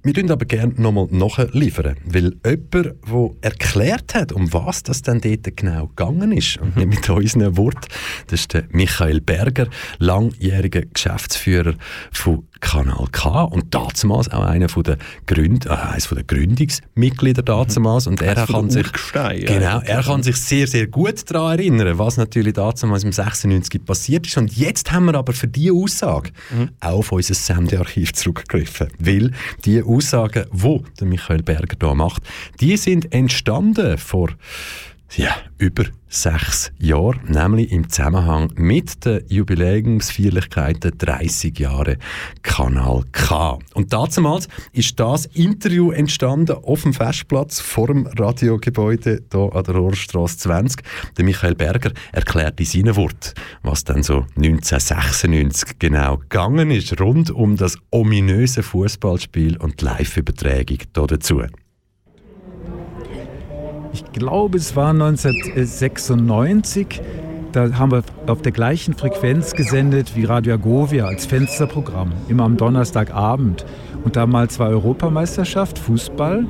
wir 0.03 0.15
würden 0.15 0.31
aber 0.31 0.45
gerne 0.45 0.73
nochmal 0.77 1.07
nachliefern, 1.11 1.97
weil 2.05 2.33
jemand, 2.45 2.73
der 2.73 3.29
erklärt 3.41 4.15
hat, 4.15 4.31
um 4.31 4.51
was 4.53 4.83
das 4.83 5.01
denn 5.01 5.21
dort 5.21 5.55
genau 5.55 5.87
gegangen 5.87 6.31
ist, 6.31 6.57
und 6.57 6.75
nicht 6.75 6.87
mit 6.87 7.09
unseren 7.09 7.57
Worten, 7.57 7.87
das 8.27 8.41
ist 8.41 8.53
der 8.53 8.63
Michael 8.71 9.21
Berger, 9.21 9.67
langjähriger 9.99 10.81
Geschäftsführer 10.81 11.75
von 12.11 12.47
Kanal 12.61 13.07
K 13.11 13.43
und 13.43 13.73
damals 13.73 14.29
auch 14.31 14.45
einer 14.45 14.69
von 14.69 14.83
der 14.83 14.97
Gründ, 15.25 15.65
äh, 15.65 15.69
eines 15.69 16.05
von 16.05 16.15
der 16.15 16.25
Gründungsmitglieder 16.25 17.41
damals. 17.41 18.07
Und 18.07 18.21
er 18.21 18.35
kann 18.45 18.69
sich 18.69 18.87
genau, 19.13 19.81
er 19.81 20.03
kann 20.03 20.23
sich 20.23 20.37
sehr 20.37 20.67
sehr 20.67 20.87
gut 20.87 21.29
daran 21.29 21.59
erinnern, 21.59 21.97
was 21.97 22.17
natürlich 22.17 22.53
damals 22.53 23.03
im 23.03 23.11
96 23.11 23.83
passiert 23.83 24.27
ist. 24.27 24.37
Und 24.37 24.55
jetzt 24.55 24.91
haben 24.91 25.05
wir 25.05 25.15
aber 25.15 25.33
für 25.33 25.47
diese 25.47 25.73
Aussage 25.73 26.31
mhm. 26.51 26.69
auch 26.79 26.99
auf 26.99 27.11
unser 27.11 27.33
Sendearchiv 27.33 28.13
zurückgegriffen, 28.13 28.89
weil 28.99 29.31
die 29.65 29.83
Aussagen, 29.91 30.45
der 30.99 31.07
Michael 31.07 31.43
Berger 31.43 31.75
da 31.77 31.93
macht, 31.93 32.23
die 32.59 32.77
sind 32.77 33.13
entstanden 33.13 33.97
vor 33.97 34.29
ja, 35.17 35.35
über 35.57 35.85
sechs 36.07 36.71
Jahren, 36.77 37.21
nämlich 37.27 37.71
im 37.71 37.89
Zusammenhang 37.89 38.51
mit 38.55 39.05
den 39.05 39.23
Jubiläumsfeierlichkeiten 39.27 40.97
30 40.97 41.57
Jahre 41.57 41.97
Kanal 42.43 43.03
K. 43.11 43.59
Und 43.73 43.93
damals 43.93 44.47
ist 44.73 44.99
das 44.99 45.25
Interview 45.27 45.91
entstanden 45.91 46.57
auf 46.63 46.83
dem 46.83 46.93
Festplatz 46.93 47.59
vor 47.59 47.87
dem 47.87 48.07
Radiogebäude 48.07 49.21
hier 49.31 49.55
an 49.55 49.63
der 49.63 49.75
Rohrstraße 49.75 50.37
20. 50.37 50.83
Der 51.17 51.25
Michael 51.25 51.55
Berger 51.55 51.91
erklärt 52.11 52.59
in 52.59 52.65
seinen 52.65 52.95
Worten, 52.95 53.33
was 53.63 53.83
dann 53.83 54.03
so 54.03 54.25
1996 54.35 55.79
genau 55.79 56.17
gegangen 56.17 56.71
ist, 56.71 56.99
rund 56.99 57.31
um 57.31 57.55
das 57.55 57.77
ominöse 57.89 58.63
Fußballspiel 58.63 59.57
und 59.57 59.81
die 59.81 59.85
Live-Übertragung 59.85 60.79
dazu. 60.93 61.43
Ich 63.93 64.05
glaube, 64.13 64.57
es 64.57 64.75
war 64.75 64.91
1996. 64.91 67.01
Da 67.51 67.77
haben 67.77 67.91
wir 67.91 68.03
auf 68.27 68.41
der 68.41 68.53
gleichen 68.53 68.93
Frequenz 68.93 69.53
gesendet 69.53 70.15
wie 70.15 70.23
Radio 70.23 70.53
Agovia 70.53 71.05
als 71.05 71.25
Fensterprogramm, 71.25 72.13
immer 72.29 72.45
am 72.45 72.55
Donnerstagabend. 72.55 73.65
Und 74.05 74.15
damals 74.15 74.57
war 74.59 74.69
Europameisterschaft, 74.69 75.77
Fußball. 75.77 76.47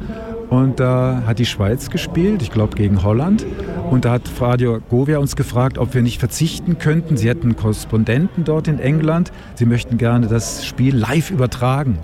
Und 0.52 0.80
da 0.80 1.24
hat 1.26 1.40
die 1.40 1.46
Schweiz 1.46 1.90
gespielt, 1.90 2.44
ich 2.44 2.52
glaube 2.52 2.76
gegen 2.76 3.04
Holland. 3.04 3.46
Und 3.90 4.06
da 4.06 4.12
hat 4.12 4.30
Radio 4.40 4.76
Agovia 4.76 5.18
uns 5.18 5.36
gefragt, 5.36 5.80
ob 5.80 5.96
wir 5.96 6.04
nicht 6.04 6.20
verzichten 6.20 6.78
könnten. 6.78 7.18
Sie 7.18 7.30
hätten 7.30 7.56
Korrespondenten 7.56 8.44
dort 8.44 8.68
in 8.68 8.78
England. 8.78 9.32
Sie 9.56 9.66
möchten 9.66 9.98
gerne 9.98 10.28
das 10.28 10.66
Spiel 10.66 10.96
live 10.96 11.32
übertragen. 11.32 11.98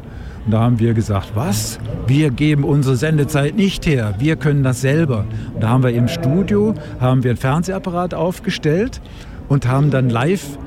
Und 0.48 0.54
da 0.54 0.62
haben 0.62 0.80
wir 0.80 0.94
gesagt, 0.94 1.34
was? 1.36 1.78
Wir 2.08 2.30
geben 2.30 2.64
unsere 2.64 2.96
Sendezeit 2.96 3.58
nicht 3.58 3.86
her, 3.86 4.16
wir 4.18 4.38
können 4.38 4.64
das 4.64 4.80
selber. 4.80 5.26
Und 5.54 5.62
da 5.62 5.68
haben 5.68 5.84
wir 5.84 5.90
im 5.90 6.08
Studio, 6.08 6.74
haben 7.02 7.26
wir 7.26 7.32
einen 7.32 7.38
Fernsehapparat 7.38 8.14
aufgestellt 8.14 9.02
und 9.50 9.68
haben 9.68 9.92
dann 9.92 10.10
live 10.10 10.58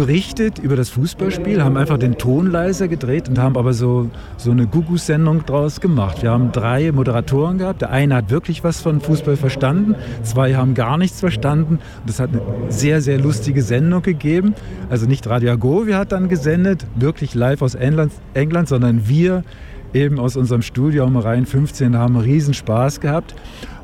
berichtet 0.00 0.58
über 0.58 0.76
das 0.76 0.88
Fußballspiel, 0.88 1.62
haben 1.62 1.76
einfach 1.76 1.98
den 1.98 2.16
Ton 2.16 2.50
leiser 2.50 2.88
gedreht 2.88 3.28
und 3.28 3.38
haben 3.38 3.58
aber 3.58 3.74
so, 3.74 4.08
so 4.38 4.50
eine 4.50 4.66
Gugu-Sendung 4.66 5.44
draus 5.44 5.78
gemacht. 5.78 6.22
Wir 6.22 6.30
haben 6.30 6.52
drei 6.52 6.90
Moderatoren 6.90 7.58
gehabt. 7.58 7.82
Der 7.82 7.90
eine 7.90 8.14
hat 8.14 8.30
wirklich 8.30 8.64
was 8.64 8.80
von 8.80 9.02
Fußball 9.02 9.36
verstanden, 9.36 9.96
zwei 10.22 10.54
haben 10.54 10.72
gar 10.72 10.96
nichts 10.96 11.20
verstanden. 11.20 11.80
Das 12.06 12.18
hat 12.18 12.30
eine 12.30 12.40
sehr, 12.70 13.02
sehr 13.02 13.18
lustige 13.18 13.60
Sendung 13.60 14.00
gegeben. 14.00 14.54
Also 14.88 15.04
nicht 15.04 15.26
Radio 15.28 15.52
Agovia 15.52 15.98
hat 15.98 16.12
dann 16.12 16.30
gesendet, 16.30 16.86
wirklich 16.94 17.34
live 17.34 17.60
aus 17.60 17.74
England, 17.74 18.12
England 18.32 18.68
sondern 18.68 19.06
wir 19.06 19.44
eben 19.92 20.18
aus 20.18 20.34
unserem 20.34 20.62
Studio 20.62 21.04
am 21.04 21.18
Rhein 21.18 21.44
15 21.44 21.94
haben 21.94 22.16
riesen 22.16 22.54
Spaß 22.54 23.00
gehabt. 23.00 23.34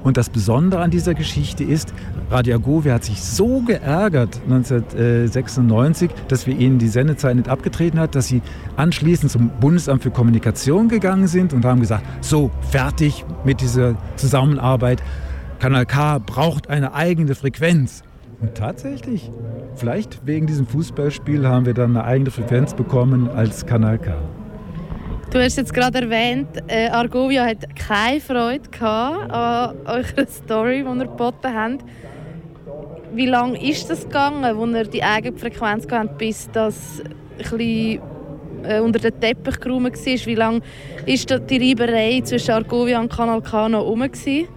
Und 0.06 0.16
das 0.16 0.30
Besondere 0.30 0.82
an 0.82 0.92
dieser 0.92 1.14
Geschichte 1.14 1.64
ist, 1.64 1.92
Radio 2.30 2.54
Agovia 2.54 2.94
hat 2.94 3.02
sich 3.02 3.20
so 3.20 3.62
geärgert 3.62 4.40
1996, 4.44 6.12
dass 6.28 6.46
wir 6.46 6.56
ihnen 6.56 6.78
die 6.78 6.86
Sendezeit 6.86 7.34
nicht 7.34 7.48
abgetreten 7.48 7.98
hat, 7.98 8.14
dass 8.14 8.28
sie 8.28 8.40
anschließend 8.76 9.32
zum 9.32 9.50
Bundesamt 9.60 10.04
für 10.04 10.12
Kommunikation 10.12 10.88
gegangen 10.88 11.26
sind 11.26 11.52
und 11.52 11.64
haben 11.64 11.80
gesagt, 11.80 12.04
so, 12.25 12.52
fertig 12.70 13.25
mit 13.44 13.60
dieser 13.60 13.96
Zusammenarbeit. 14.14 15.02
Kanal 15.58 15.86
K 15.86 16.18
braucht 16.18 16.70
eine 16.70 16.94
eigene 16.94 17.34
Frequenz. 17.34 18.04
Und 18.40 18.54
tatsächlich, 18.54 19.32
vielleicht 19.75 20.25
wegen 20.25 20.46
diesem 20.46 20.68
Fußballspiel 20.68 21.48
haben 21.48 21.66
wir 21.66 21.75
dann 21.75 21.96
eine 21.96 22.04
eigene 22.04 22.30
Frequenz 22.30 22.75
bekommen 22.75 23.28
als 23.28 23.66
Kanal 23.66 23.98
K. 23.98 24.14
Du 25.30 25.40
hast 25.42 25.56
jetzt 25.56 25.75
gerade 25.75 26.02
erwähnt, 26.02 26.49
äh, 26.68 26.88
Argovia 26.88 27.45
hat 27.45 27.75
keine 27.75 28.21
Freude 28.21 28.62
an 28.80 29.76
eurer 29.85 30.26
Story, 30.28 30.85
die 30.85 30.99
ihr 30.99 31.04
geboten 31.04 31.52
habt. 31.52 31.85
Wie 33.12 33.26
lange 33.26 33.61
ist 33.62 33.90
das 33.90 34.04
gegangen, 34.04 34.56
wo 34.56 34.66
ihr 34.66 34.85
die 34.85 35.02
eigene 35.02 35.37
Frequenz 35.37 35.87
habt, 35.90 36.16
bis 36.18 36.49
das 36.52 37.02
ein 37.52 38.00
äh, 38.62 38.80
unter 38.80 38.99
den 39.00 39.21
Teppich 39.21 39.59
geräumt 39.59 39.85
war? 39.85 40.26
Wie 40.26 40.35
lange 40.35 40.61
war 40.61 41.38
die 41.40 41.56
Reiberei 41.59 42.21
zwischen 42.23 42.52
Argovia 42.52 43.00
und 43.00 43.12
Kanal 43.12 43.42
K 43.42 43.68
noch 43.68 43.85
rum? 43.85 44.02
Gewesen? 44.02 44.49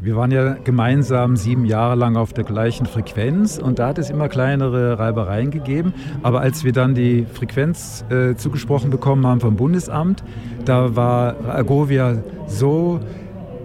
Wir 0.00 0.14
waren 0.14 0.30
ja 0.30 0.54
gemeinsam 0.54 1.34
sieben 1.34 1.64
Jahre 1.64 1.96
lang 1.96 2.16
auf 2.16 2.32
der 2.32 2.44
gleichen 2.44 2.86
Frequenz 2.86 3.58
und 3.58 3.80
da 3.80 3.88
hat 3.88 3.98
es 3.98 4.10
immer 4.10 4.28
kleinere 4.28 4.96
Reibereien 4.96 5.50
gegeben. 5.50 5.92
Aber 6.22 6.40
als 6.40 6.62
wir 6.62 6.70
dann 6.70 6.94
die 6.94 7.26
Frequenz 7.32 8.04
äh, 8.08 8.36
zugesprochen 8.36 8.90
bekommen 8.90 9.26
haben 9.26 9.40
vom 9.40 9.56
Bundesamt, 9.56 10.22
da 10.64 10.94
war 10.94 11.34
Agovia 11.48 12.18
so 12.46 13.00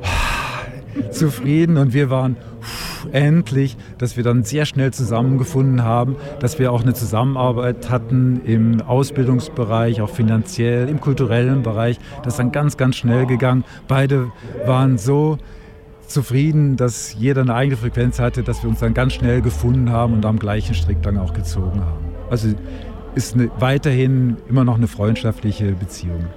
zufrieden 1.12 1.78
und 1.78 1.94
wir 1.94 2.10
waren 2.10 2.36
endlich, 3.12 3.78
dass 4.00 4.18
wir 4.18 4.24
dann 4.24 4.44
sehr 4.44 4.66
schnell 4.66 4.92
zusammengefunden 4.92 5.84
haben, 5.84 6.16
dass 6.40 6.58
wir 6.58 6.72
auch 6.72 6.82
eine 6.82 6.96
Zusammenarbeit 6.96 7.92
hatten 7.92 8.42
im 8.44 8.82
Ausbildungsbereich, 8.82 10.02
auch 10.02 10.10
finanziell, 10.10 10.90
im 10.90 11.00
kulturellen 11.00 11.62
Bereich. 11.62 12.00
Das 12.24 12.34
ist 12.34 12.40
dann 12.40 12.52
ganz, 12.52 12.76
ganz 12.76 12.96
schnell 12.96 13.28
gegangen. 13.28 13.64
Beide 13.88 14.32
waren 14.66 14.98
so 14.98 15.38
zufrieden, 16.14 16.78
dass 16.78 17.16
jeder 17.18 17.42
eine 17.42 17.56
eigene 17.56 17.78
Frequenz 17.78 18.20
hatte, 18.20 18.44
dass 18.44 18.64
wir 18.64 18.70
uns 18.70 18.80
dann 18.80 18.94
ganz 18.94 19.14
schnell 19.14 19.42
gefunden 19.42 19.90
haben 19.90 20.14
und 20.14 20.26
am 20.26 20.40
gleichen 20.40 20.76
Strick 20.76 21.02
dann 21.02 21.18
auch 21.18 21.34
gezogen 21.34 21.82
haben. 21.82 22.06
Also 22.30 22.50
ist 23.16 23.36
eine, 23.36 23.50
weiterhin 23.60 24.38
immer 24.48 24.64
noch 24.64 24.76
eine 24.76 24.88
freundschaftliche 24.88 25.74
Beziehung. 25.74 26.28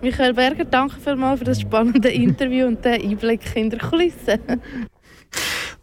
Michael 0.00 0.34
Berger, 0.34 0.64
danke 0.64 0.96
vielmals 1.00 1.38
für 1.38 1.44
das 1.44 1.60
spannende 1.60 2.08
Interview 2.08 2.66
und 2.66 2.84
den 2.84 3.00
Einblick 3.02 3.56
in 3.56 3.70
die 3.70 3.78
Kulissen. 3.78 4.38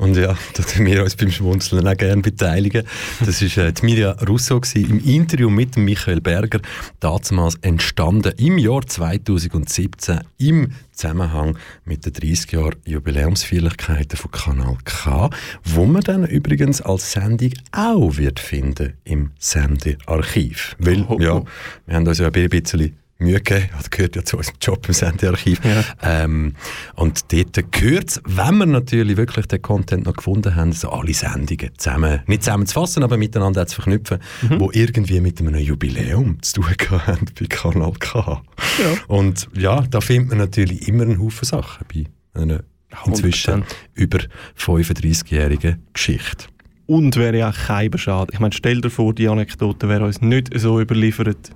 Und 0.02 0.18
ja, 0.18 0.36
da 0.56 0.64
tun 0.64 0.88
wir 0.88 1.04
uns 1.04 1.16
beim 1.16 1.30
Schmunzeln 1.30 1.88
auch 1.88 1.96
gerne 1.96 2.24
beteiligen. 2.24 2.88
Das 3.24 3.40
war 3.42 3.66
äh, 3.66 3.74
Mirja 3.84 4.14
Russo 4.28 4.60
gewesen, 4.60 4.90
im 4.90 5.06
Interview 5.06 5.52
mit 5.52 5.78
Michael 5.78 6.22
Berger, 6.22 6.60
damals 7.00 7.56
entstanden 7.62 8.34
im 8.38 8.58
Jahr 8.58 8.82
2017 8.82 10.22
im 10.40 10.72
Zusammenhang 10.92 11.56
mit 11.86 12.04
den 12.08 12.14
30 12.14 12.52
Jahren 12.52 12.78
Jubiläumsfeierlichkeiten 12.84 14.18
von 14.18 14.32
Kanal 14.32 14.78
K, 14.86 15.30
wo 15.64 15.86
man 15.86 16.02
dann 16.02 16.26
übrigens 16.26 16.82
als 16.82 17.12
Sendung 17.12 17.52
auch 17.72 18.18
wird 18.18 18.40
finden 18.40 18.94
im 19.04 19.30
Sendearchiv. 19.38 20.76
Weil, 20.80 21.04
oh, 21.04 21.18
oh. 21.18 21.22
ja, 21.22 21.44
wir 21.86 21.96
haben 21.96 22.08
uns 22.08 22.18
ja 22.18 22.26
ein 22.26 22.50
bisschen 22.50 22.96
Mühe 23.22 23.42
gegeben. 23.42 23.70
Das 23.78 23.90
gehört 23.90 24.16
ja 24.16 24.24
zu 24.24 24.38
unserem 24.38 24.58
Job 24.62 24.88
im 24.88 24.94
Sendearchiv. 24.94 25.60
Ja. 25.64 25.84
Ähm, 26.02 26.56
und 26.96 27.32
dort 27.32 27.72
gehört 27.72 28.10
es, 28.10 28.22
wenn 28.26 28.58
wir 28.58 28.66
natürlich 28.66 29.18
wirklich 29.18 29.48
den 29.48 29.62
Content 29.62 30.06
noch 30.06 30.16
gefunden 30.16 30.56
haben, 30.56 30.74
so 30.74 30.90
alle 30.90 31.14
Sendungen 31.14 31.72
zusammen, 31.78 32.22
nicht 32.28 32.44
zusammen 32.44 32.66
zu 32.66 32.74
fassen, 32.74 33.04
aber 33.04 33.18
miteinander 33.18 33.66
zu 33.68 33.76
verknüpfen, 33.76 34.20
mhm. 34.42 34.60
wo 34.60 34.72
irgendwie 34.74 35.22
mit 35.22 35.40
einem 35.40 35.56
Jubiläum 35.56 36.42
zu 36.42 36.62
tun 36.62 36.66
haben 37.08 37.26
bei 37.40 37.46
Kanal 37.48 37.94
K. 38.00 38.42
Ja. 38.80 38.98
Und 39.08 39.50
ja, 39.54 39.82
da 39.82 40.02
findet 40.02 40.30
man 40.30 40.38
natürlich 40.40 40.88
immer 40.88 41.04
einen 41.04 41.20
Haufen 41.20 41.46
Sachen 41.46 41.86
bei 41.94 42.06
einer 42.42 42.64
inzwischen 43.06 43.64
100%. 43.64 43.66
über 43.94 44.20
35-jährigen 44.58 45.86
Geschichte. 45.94 46.46
Und 46.88 47.16
wäre 47.16 47.38
ja 47.38 47.50
auch 47.50 47.56
kein 47.56 47.98
Schade. 47.98 48.34
Ich 48.34 48.40
meine, 48.40 48.54
stell 48.54 48.82
dir 48.82 48.90
vor, 48.90 49.14
die 49.14 49.30
Anekdote 49.30 49.88
wäre 49.88 50.06
uns 50.06 50.22
nicht 50.22 50.50
so 50.60 50.82
überliefert 50.82 51.52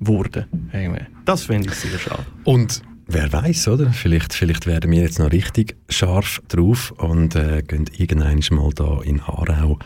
wurde. 0.00 0.48
Das 1.24 1.44
finde 1.44 1.68
ich 1.68 1.74
sehr 1.74 1.98
schade. 1.98 2.26
Und 2.44 2.82
wer 3.06 3.32
weiß, 3.32 3.68
oder? 3.68 3.92
Vielleicht, 3.92 4.34
vielleicht 4.34 4.66
werden 4.66 4.90
wir 4.90 5.02
jetzt 5.02 5.18
noch 5.18 5.30
richtig 5.30 5.76
scharf 5.88 6.42
drauf 6.48 6.92
und 6.96 7.36
äh, 7.36 7.62
gehen 7.62 7.86
irgendwann 7.96 8.40
mal 8.50 8.70
da 8.74 9.00
in 9.02 9.20
Aarau 9.20 9.78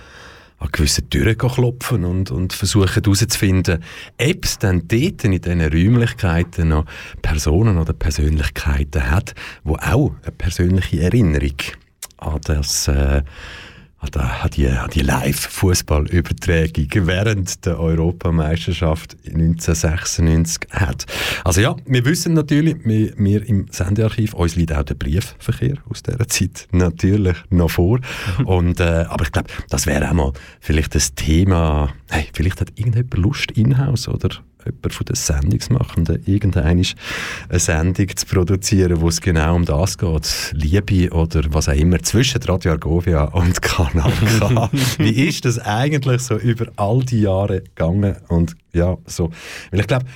an 0.58 0.68
gewissen 0.72 1.10
Türen 1.10 1.36
klopfen 1.36 2.04
und, 2.04 2.30
und 2.30 2.52
versuchen 2.52 2.88
herauszufinden, 2.88 3.82
ob 4.20 4.44
es 4.44 4.58
dann 4.58 4.86
dort 4.86 5.24
in 5.24 5.32
diesen 5.32 5.60
Räumlichkeiten 5.60 6.68
noch 6.68 6.86
Personen 7.20 7.76
oder 7.76 7.92
Persönlichkeiten 7.92 9.10
hat, 9.10 9.34
die 9.64 9.70
auch 9.70 10.12
eine 10.22 10.32
persönliche 10.38 11.02
Erinnerung 11.02 11.56
an 12.18 12.40
das 12.44 12.88
äh, 12.88 13.22
an 14.12 14.50
die, 14.50 14.70
die 14.92 15.00
Live-Fußballübertragung 15.00 17.06
während 17.06 17.66
der 17.66 17.80
Europameisterschaft 17.80 19.16
1996 19.26 20.68
hat. 20.70 21.06
Also 21.44 21.60
ja, 21.60 21.76
wir 21.86 22.04
wissen 22.04 22.34
natürlich, 22.34 22.76
wir, 22.84 23.12
wir 23.16 23.48
im 23.48 23.66
Sendearchiv, 23.70 24.34
uns 24.34 24.56
liegt 24.56 24.72
auch 24.72 24.82
der 24.82 24.94
Briefverkehr 24.94 25.76
aus 25.88 26.02
dieser 26.02 26.28
Zeit 26.28 26.68
natürlich 26.72 27.36
noch 27.50 27.70
vor. 27.70 28.00
Und, 28.44 28.80
äh, 28.80 29.06
aber 29.08 29.24
ich 29.24 29.32
glaube, 29.32 29.48
das 29.70 29.86
wäre 29.86 30.08
auch 30.08 30.14
mal 30.14 30.32
vielleicht 30.60 30.94
das 30.94 31.14
Thema, 31.14 31.92
hey, 32.10 32.28
vielleicht 32.32 32.60
hat 32.60 32.72
irgendjemand 32.76 33.14
Lust 33.14 33.50
in-house, 33.52 34.08
oder? 34.08 34.30
Jemand 34.64 34.94
von 34.94 35.04
den 35.06 35.16
Sendungsmachenden 35.16 36.22
irgendeine 36.26 36.66
eine 36.66 37.58
Sendung 37.58 38.08
zu 38.16 38.26
produzieren, 38.26 39.00
wo 39.00 39.08
es 39.08 39.20
genau 39.20 39.54
um 39.54 39.64
das 39.64 39.98
geht. 39.98 40.52
Liebe 40.54 41.10
oder 41.10 41.42
was 41.48 41.68
auch 41.68 41.74
immer 41.74 42.00
zwischen 42.00 42.42
Radio 42.42 42.72
Argovia 42.72 43.24
und 43.24 43.60
Kanal 43.62 44.12
K. 44.38 44.70
Wie 44.98 45.28
ist 45.28 45.44
das 45.44 45.58
eigentlich 45.58 46.22
so 46.22 46.36
über 46.36 46.66
all 46.76 47.04
die 47.04 47.22
Jahre 47.22 47.62
gegangen? 47.62 48.16
Und 48.28 48.56
ja, 48.72 48.96
so. 49.06 49.30
Weil 49.70 49.80
ich 49.80 49.86
glaube, 49.86 50.06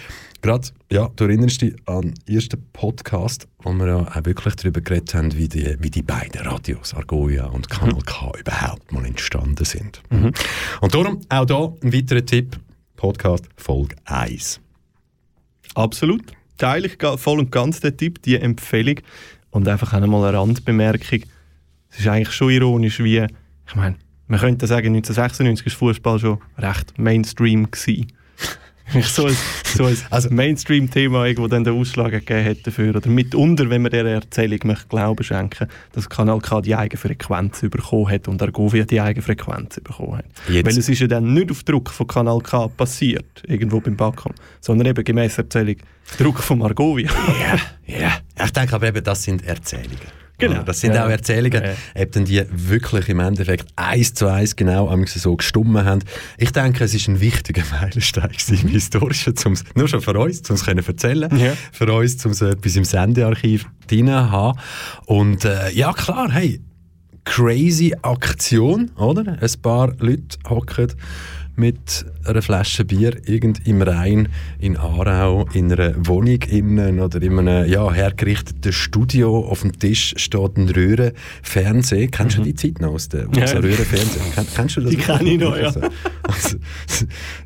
gerade, 0.43 0.69
ja, 0.91 1.09
du 1.15 1.25
erinnerst 1.25 1.63
dich 1.63 1.75
an 1.87 2.15
den 2.27 2.37
ersten 2.37 2.63
Podcast, 2.73 3.49
wo 3.63 3.73
wir 3.73 3.87
ja 3.87 3.97
auch 3.99 4.25
wirklich 4.25 4.55
darüber 4.57 4.81
geredet 4.81 5.15
haben, 5.15 5.37
wie 5.37 5.49
die, 5.49 5.77
wie 5.81 5.91
die 5.91 6.03
beiden 6.03 6.41
Radios, 6.41 6.95
Argovia 6.95 7.47
und 7.47 7.69
Kanal 7.69 8.03
K, 8.05 8.33
überhaupt 8.39 8.93
mal 8.93 9.05
entstanden 9.05 9.65
sind. 9.65 10.03
Mhm. 10.11 10.33
Und 10.81 10.95
darum 10.95 11.21
auch 11.29 11.45
da 11.45 11.73
ein 11.83 11.93
weiterer 11.93 12.25
Tipp, 12.25 12.59
Podcast 12.99 13.49
Folge 13.57 13.95
1. 14.07 14.61
Absolut. 15.77 16.33
Teile 16.57 16.89
ich 16.89 16.99
voll 17.21 17.39
und 17.39 17.53
ganz 17.53 17.79
den 17.79 17.97
Tipp, 17.97 18.21
die 18.23 18.35
Empfehlung. 18.35 18.97
Und 19.51 19.69
einfach 19.69 19.93
auch 19.95 20.03
einmal 20.03 20.29
eine 20.29 20.37
Randbemerkung. 20.37 21.21
Es 21.91 22.01
ist 22.01 22.09
eigentlich 22.09 22.33
schon 22.33 22.51
ironisch, 22.51 22.99
wie, 22.99 23.25
ich 23.69 23.75
meine, 23.77 23.97
man 24.27 24.41
könnte 24.41 24.67
sagen, 24.67 24.89
1996 24.97 25.67
war 25.67 25.79
Fußball 25.79 26.19
schon 26.19 26.39
recht 26.59 26.99
Mainstream 26.99 27.71
gewesen 27.71 28.09
so 29.03 29.27
ein, 29.27 29.37
so 29.65 29.85
ein 29.85 29.97
also, 30.11 30.31
Mainstream-Thema, 30.31 31.33
das 31.33 31.49
dann 31.49 31.65
den 31.65 31.79
Ausschlag 31.79 32.11
gegeben 32.11 32.45
hat 32.45 32.67
dafür. 32.67 32.97
Oder 32.97 33.09
mitunter, 33.09 33.69
wenn 33.71 33.83
man 33.83 33.91
dieser 33.91 34.07
Erzählung 34.07 34.61
möchte 34.65 34.89
Glauben 34.89 35.25
schenken 35.25 35.69
dass 35.93 36.09
Kanal 36.09 36.41
K 36.41 36.61
die 36.61 36.75
eigene 36.75 36.99
Frequenz 36.99 37.61
bekommen 37.61 38.11
hat 38.11 38.29
und 38.29 38.41
Argovia 38.43 38.85
die 38.85 39.01
eigene 39.01 39.23
Frequenz 39.23 39.81
bekommen 39.81 40.19
hat. 40.19 40.25
Jetzt. 40.49 40.67
Weil 40.67 40.79
es 40.79 40.89
ist 40.89 41.01
ja 41.01 41.07
dann 41.07 41.33
nicht 41.35 41.51
auf 41.51 41.63
Druck 41.63 41.91
von 41.91 42.07
Kanal 42.07 42.41
K 42.41 42.69
passiert, 42.69 43.43
irgendwo 43.47 43.81
beim 43.81 43.97
Backcom, 43.97 44.33
sondern 44.61 44.89
eben 44.89 45.05
gemäß 45.05 45.39
Erzählung 45.39 45.77
Druck 46.17 46.43
von 46.43 46.63
Argovia. 46.63 47.11
Ja, 47.87 48.01
ja. 48.01 48.45
Ich 48.45 48.53
denke 48.53 48.75
aber 48.75 48.89
eben, 48.89 49.05
das 49.05 49.23
sind 49.23 49.45
Erzählungen. 49.45 50.28
Genau. 50.39 50.63
Das 50.63 50.81
sind 50.81 50.95
ja, 50.95 51.05
auch 51.05 51.11
Erzählungen, 51.11 51.63
ja. 51.63 52.01
eben 52.01 52.25
die 52.25 52.45
wirklich 52.51 53.09
im 53.09 53.19
Endeffekt 53.19 53.67
eins 53.75 54.15
zu 54.15 54.29
eins 54.29 54.55
genau 54.55 54.95
so 55.07 55.37
gestummen 55.37 55.85
haben. 55.85 56.03
Ich 56.37 56.53
denke, 56.53 56.85
es 56.85 56.95
ist 56.95 57.09
ein 57.09 57.21
wichtiger 57.21 57.63
Meilenstein 57.71 58.31
im 58.49 58.69
Historischen, 58.69 59.37
zum's, 59.37 59.65
nur 59.75 59.89
schon 59.89 60.01
für 60.01 60.19
uns, 60.19 60.49
um 60.49 60.57
es 60.57 60.67
erzählen, 60.67 61.37
ja. 61.37 61.53
für 61.73 61.93
uns, 61.93 62.25
um 62.25 62.33
es 62.33 62.41
etwas 62.41 62.77
im 62.77 62.85
Sendearchiv 62.85 63.67
drin 63.89 64.11
haben. 64.11 64.59
Und 65.07 65.45
äh, 65.45 65.71
ja, 65.73 65.93
klar, 65.93 66.31
hey, 66.31 66.61
crazy 67.25 67.95
Aktion, 68.03 68.91
oder? 68.97 69.39
Ein 69.41 69.63
paar 69.63 69.93
Leute 69.99 70.39
hocken 70.49 70.93
mit 71.57 72.07
einer 72.29 72.43
Flasche 72.43 72.85
Bier 72.85 73.17
irgend 73.27 73.67
im 73.67 73.83
Rhein 73.83 74.29
in 74.59 74.77
Aarau 74.77 75.47
in 75.53 75.73
einer 75.73 75.95
Wohnung 76.07 76.43
innen 76.43 77.01
oder 77.01 77.21
in 77.23 77.39
einem 77.39 77.71
ja, 77.71 77.93
hergerichteten 77.93 78.73
Studio. 78.73 79.47
Auf 79.47 79.63
dem 79.63 79.79
Tisch 79.79 80.15
steht 80.17 80.57
ein 80.57 80.69
Röhrenfernseher. 80.69 82.09
Kennst 82.09 82.37
du 82.37 82.41
mhm. 82.41 82.45
die 82.45 82.55
Zeit 82.55 82.81
noch 82.81 82.93
aus 82.93 83.09
dem 83.09 83.33
ja. 83.33 83.45
Röhrenfernseher? 83.45 84.23
Kenn, 84.35 84.47
kennst 84.55 84.77
du 84.77 84.81
das? 84.83 84.91
Die 84.91 84.97
kenne 84.97 85.31
ich 85.31 85.41
noch, 85.41 85.57
ja. 85.57 85.67
Also, 85.67 85.81
also, 86.23 86.57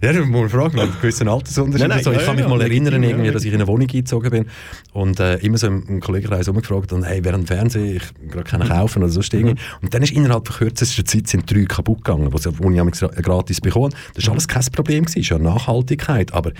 ja, 0.02 0.12
du 0.12 0.24
musst 0.24 0.52
fragen, 0.52 0.78
einen 0.80 0.92
gewissen 1.00 1.28
Altersunterschied. 1.28 1.88
Nein, 1.88 1.96
nein, 1.96 2.04
so. 2.04 2.12
Ich 2.12 2.24
kann 2.24 2.36
mich 2.36 2.48
mal 2.48 2.60
erinnern, 2.60 3.02
irgendwie, 3.02 3.30
dass 3.30 3.44
ich 3.44 3.52
in 3.52 3.54
eine 3.54 3.66
Wohnung 3.66 3.82
eingezogen 3.88 4.30
bin 4.30 4.46
und 4.92 5.20
äh, 5.20 5.36
immer 5.36 5.58
so 5.58 5.68
im, 5.68 5.86
im 5.88 6.00
Kollegenkreis 6.00 6.48
umgefragt 6.48 6.92
und 6.92 7.04
hey, 7.04 7.24
während 7.24 7.46
Fernseher, 7.46 7.96
ich 7.96 8.02
gerade 8.30 8.44
keinen 8.44 8.66
mhm. 8.66 8.72
kaufen 8.72 9.02
oder 9.02 9.12
so 9.12 9.20
mhm. 9.36 9.54
Und 9.80 9.94
dann 9.94 10.02
ist 10.02 10.12
innerhalb 10.12 10.46
von 10.48 10.56
kürzester 10.56 11.04
Zeit 11.04 11.28
sind 11.28 11.50
drei 11.50 11.64
kaputt 11.64 12.04
gegangen, 12.04 12.30
die 12.30 12.48
ich 12.48 13.22
gratis 13.22 13.60
bekommen 13.60 13.94
Das 14.14 14.26
war 14.26 14.32
alles 14.32 14.48
kein 14.48 14.62
Problem, 14.72 15.04
ist 15.04 15.28
ja 15.28 15.38
Nachhaltigkeit, 15.38 16.32
aber 16.32 16.52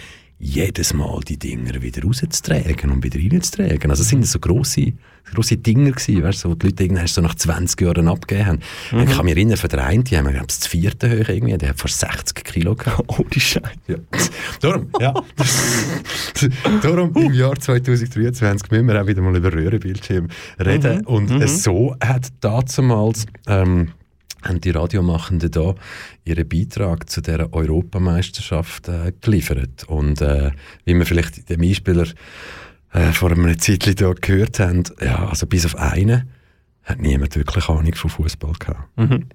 jedes 0.45 0.93
Mal 0.93 1.21
die 1.21 1.39
Dinger 1.39 1.81
wieder 1.83 2.03
rauszutragen 2.03 2.91
und 2.91 3.05
wieder 3.05 3.21
reinzutragen. 3.21 3.91
Also 3.93 4.03
es 4.03 4.09
sind 4.09 4.27
so 4.27 4.41
grosse, 4.41 4.93
grosse 5.33 5.57
Dinger 5.57 5.93
gewesen, 5.93 6.25
weißt, 6.25 6.41
so, 6.41 6.57
die 6.57 6.67
Leute 6.67 6.83
irgendwann 6.83 7.07
so 7.07 7.21
nach 7.21 7.37
20 7.37 7.81
Jahren 7.81 8.09
abgegeben 8.09 8.47
haben. 8.47 8.59
Mhm. 8.91 8.99
Ich 9.03 9.11
kann 9.11 9.25
mich 9.25 9.37
erinnern, 9.37 9.59
einen, 9.79 10.03
die 10.03 10.19
haben 10.19 10.25
glaube 10.25 10.47
ich, 10.51 10.59
das 10.59 10.67
vierte 10.67 11.11
hoch 11.11 11.29
irgendwie, 11.29 11.57
der 11.57 11.69
hat 11.69 11.79
vor 11.79 11.89
60 11.89 12.45
Kilo 12.45 12.75
gehabt. 12.75 13.05
Oh, 13.07 13.25
die 13.33 13.39
Scheiße. 13.39 13.71
Ja. 13.87 13.97
Darum, 14.61 14.89
ja. 15.01 15.15
Darum, 16.83 17.15
im 17.15 17.35
Jahr 17.35 17.57
2023 17.57 18.69
müssen 18.73 18.89
wir 18.89 19.01
auch 19.01 19.07
wieder 19.07 19.23
mal 19.23 19.37
über 19.37 19.53
Röhrenbildschirm 19.53 20.27
reden. 20.59 20.99
Mhm. 20.99 21.07
Und 21.07 21.31
mhm. 21.31 21.47
so 21.47 21.95
hat 22.03 22.33
damals, 22.41 23.27
ähm, 23.47 23.93
haben 24.43 24.61
die 24.61 24.71
Radiomachenden 24.71 25.51
da 25.51 25.75
ihren 26.25 26.49
Beitrag 26.49 27.09
zu 27.09 27.21
dieser 27.21 27.53
Europameisterschaft 27.53 28.89
äh, 28.89 29.13
geliefert. 29.21 29.85
Und 29.85 30.21
äh, 30.21 30.51
wie 30.85 30.95
wir 30.95 31.07
vielleicht 31.07 31.49
dem 31.49 31.63
Einspieler 31.63 32.07
äh, 32.93 33.13
vor 33.13 33.31
einem 33.31 33.59
Zeitchen 33.59 33.95
hier 33.97 34.15
gehört 34.15 34.61
haben, 34.61 34.85
ja, 35.01 35.29
also 35.29 35.47
bis 35.47 35.65
auf 35.67 35.77
einen 35.77 36.29
hat 36.85 37.01
niemand 37.01 37.37
wirklich 37.37 37.69
Ahnung 37.69 37.95
von 37.95 38.11
Fußball 38.11 38.55
gehabt. 38.59 38.99
Mhm. 38.99 39.27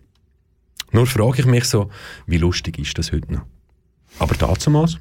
Nur 0.92 1.06
frage 1.06 1.40
ich 1.42 1.46
mich 1.46 1.66
so, 1.66 1.90
wie 2.26 2.38
lustig 2.38 2.80
ist 2.80 2.98
das 2.98 3.12
heute 3.12 3.34
noch? 3.34 3.46
Aber 4.20 4.36
damals 4.36 4.98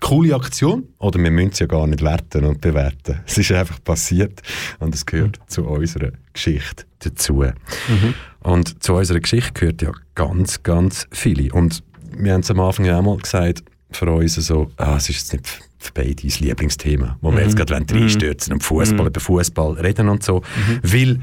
coole 0.00 0.34
Aktion 0.34 0.88
oder 0.98 1.22
wir 1.22 1.30
müssen 1.30 1.52
es 1.52 1.58
ja 1.58 1.66
gar 1.66 1.86
nicht 1.86 2.02
werten 2.02 2.44
und 2.44 2.60
bewerten. 2.60 3.20
Es 3.26 3.38
ist 3.38 3.52
einfach 3.52 3.82
passiert 3.82 4.42
und 4.78 4.94
es 4.94 5.06
gehört 5.06 5.38
mhm. 5.38 5.48
zu 5.48 5.64
unserer 5.64 6.12
Geschichte 6.32 6.84
dazu. 7.00 7.34
Mhm. 7.42 8.14
Und 8.40 8.82
zu 8.82 8.94
unserer 8.94 9.20
Geschichte 9.20 9.52
gehört 9.52 9.82
ja 9.82 9.92
ganz, 10.14 10.62
ganz 10.62 11.06
viele. 11.12 11.52
Und 11.52 11.82
wir 12.16 12.32
haben 12.32 12.40
es 12.40 12.50
am 12.50 12.60
Anfang 12.60 12.86
ja 12.86 12.98
auch 12.98 13.02
mal 13.02 13.16
gesagt, 13.18 13.62
für 13.92 14.10
uns 14.10 14.34
so, 14.34 14.70
ah, 14.76 14.96
es 14.96 15.08
ist 15.08 15.32
jetzt 15.32 15.32
nicht 15.32 15.70
für 15.78 15.92
beide 15.92 16.14
dein 16.14 16.30
Lieblingsthema, 16.30 17.18
wo 17.20 17.30
mhm. 17.30 17.36
wir 17.36 17.42
jetzt 17.44 17.56
gerade 17.56 17.74
reinstürzen 17.74 18.52
mhm. 18.52 18.56
und 18.56 18.62
Fußball, 18.62 19.00
mhm. 19.00 19.06
über 19.06 19.20
Fußball 19.20 19.72
reden 19.74 20.08
und 20.08 20.22
so. 20.22 20.40
Mhm. 20.40 20.80
Weil, 20.82 21.20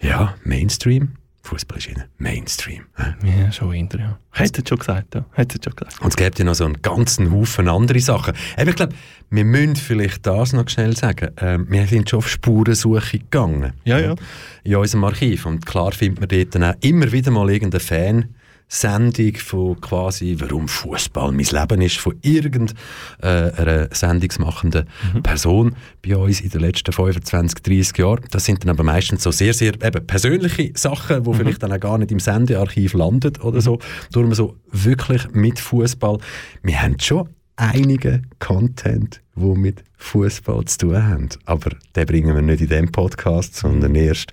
ja, 0.00 0.34
Mainstream, 0.44 1.14
Fußball 1.48 1.78
ist 1.78 1.86
in 1.86 2.04
Mainstream. 2.18 2.84
Ja, 3.22 3.50
schon 3.50 3.72
hinter, 3.72 3.98
ja. 3.98 4.18
Hätte 4.32 4.62
schon 4.68 4.78
gesagt, 4.78 5.14
ja. 5.14 5.24
Hätte 5.32 5.58
schon 5.62 5.74
gesagt. 5.74 6.00
Und 6.02 6.08
es 6.08 6.16
gibt 6.16 6.38
ja 6.38 6.44
noch 6.44 6.54
so 6.54 6.66
einen 6.66 6.82
ganzen 6.82 7.32
Haufen 7.32 7.68
andere 7.68 8.00
Sachen. 8.00 8.34
Aber 8.56 8.68
ich 8.68 8.76
glaube, 8.76 8.94
wir 9.30 9.44
müssen 9.44 9.76
vielleicht 9.76 10.26
das 10.26 10.52
noch 10.52 10.68
schnell 10.68 10.94
sagen. 10.94 11.30
Ähm, 11.38 11.66
wir 11.70 11.86
sind 11.86 12.10
schon 12.10 12.18
auf 12.18 12.28
Spurensuche 12.28 13.18
gegangen. 13.18 13.72
Ja, 13.84 13.98
ja. 13.98 14.14
In 14.62 14.76
unserem 14.76 15.04
Archiv. 15.04 15.46
Und 15.46 15.64
klar 15.64 15.92
findet 15.92 16.20
man 16.20 16.28
dort 16.28 16.54
dann 16.54 16.64
auch 16.64 16.74
immer 16.80 17.10
wieder 17.12 17.30
mal 17.30 17.48
irgendeinen 17.50 17.80
Fan, 17.80 18.34
Sendung 18.68 19.34
von 19.36 19.80
quasi, 19.80 20.36
warum 20.38 20.68
Fußball 20.68 21.32
mein 21.32 21.46
Leben 21.46 21.80
ist, 21.80 21.96
von 21.96 22.16
irgendeiner 22.20 23.66
äh, 23.66 23.88
sendungsmachenden 23.90 24.86
mhm. 25.14 25.22
Person 25.22 25.76
bei 26.06 26.16
uns 26.16 26.42
in 26.42 26.50
den 26.50 26.60
letzten 26.60 26.92
25, 26.92 27.62
30 27.62 27.98
Jahren. 27.98 28.24
Das 28.30 28.44
sind 28.44 28.62
dann 28.62 28.70
aber 28.70 28.84
meistens 28.84 29.22
so 29.22 29.30
sehr, 29.30 29.54
sehr 29.54 29.74
eben 29.82 30.06
persönliche 30.06 30.72
Sachen, 30.74 31.24
die 31.24 31.30
mhm. 31.30 31.34
vielleicht 31.34 31.62
dann 31.62 31.72
auch 31.72 31.80
gar 31.80 31.96
nicht 31.96 32.12
im 32.12 32.20
Sendearchiv 32.20 32.92
landen 32.92 33.36
oder 33.40 33.56
mhm. 33.56 33.62
so. 33.62 33.78
Darum 34.12 34.34
so 34.34 34.56
wirklich 34.70 35.30
mit 35.32 35.58
Fußball. 35.58 36.18
Wir 36.62 36.82
haben 36.82 37.00
schon 37.00 37.28
einige 37.56 38.22
Content, 38.38 39.20
wo 39.34 39.54
mit 39.54 39.82
Fußball 39.96 40.64
zu 40.66 40.78
tun 40.78 41.02
haben. 41.02 41.28
Aber 41.44 41.70
den 41.96 42.06
bringen 42.06 42.34
wir 42.34 42.42
nicht 42.42 42.60
in 42.60 42.68
diesem 42.68 42.92
Podcast, 42.92 43.56
sondern 43.56 43.92
mhm. 43.92 43.96
erst 43.96 44.32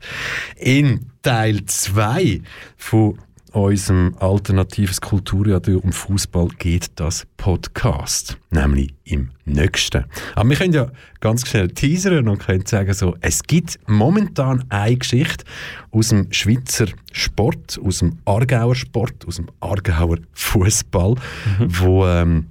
in 0.57 1.07
Teil 1.23 1.65
2 1.65 2.41
von 2.77 3.17
unserem 3.55 4.15
alternatives 4.19 4.99
Kulturradio 4.99 5.79
um 5.79 5.93
Fußball 5.93 6.49
geht 6.59 6.91
das 6.95 7.25
Podcast, 7.37 8.37
nämlich 8.49 8.93
im 9.05 9.29
nächsten. 9.45 10.05
Aber 10.35 10.49
wir 10.49 10.57
können 10.57 10.73
ja 10.73 10.91
ganz 11.21 11.47
schnell 11.47 11.69
teasern 11.69 12.27
und 12.27 12.39
können 12.39 12.65
sagen 12.65 12.93
so, 12.93 13.15
es 13.21 13.43
gibt 13.43 13.79
momentan 13.87 14.65
eine 14.69 14.97
Geschichte 14.97 15.45
aus 15.91 16.09
dem 16.09 16.31
Schweizer 16.31 16.87
Sport, 17.13 17.79
aus 17.81 17.99
dem 17.99 18.17
Aargauer 18.25 18.75
Sport, 18.75 19.25
aus 19.25 19.37
dem 19.37 19.47
Aargauer 19.61 20.17
Fußball, 20.33 21.15
mhm. 21.59 21.79
wo 21.79 22.05
ähm, 22.05 22.47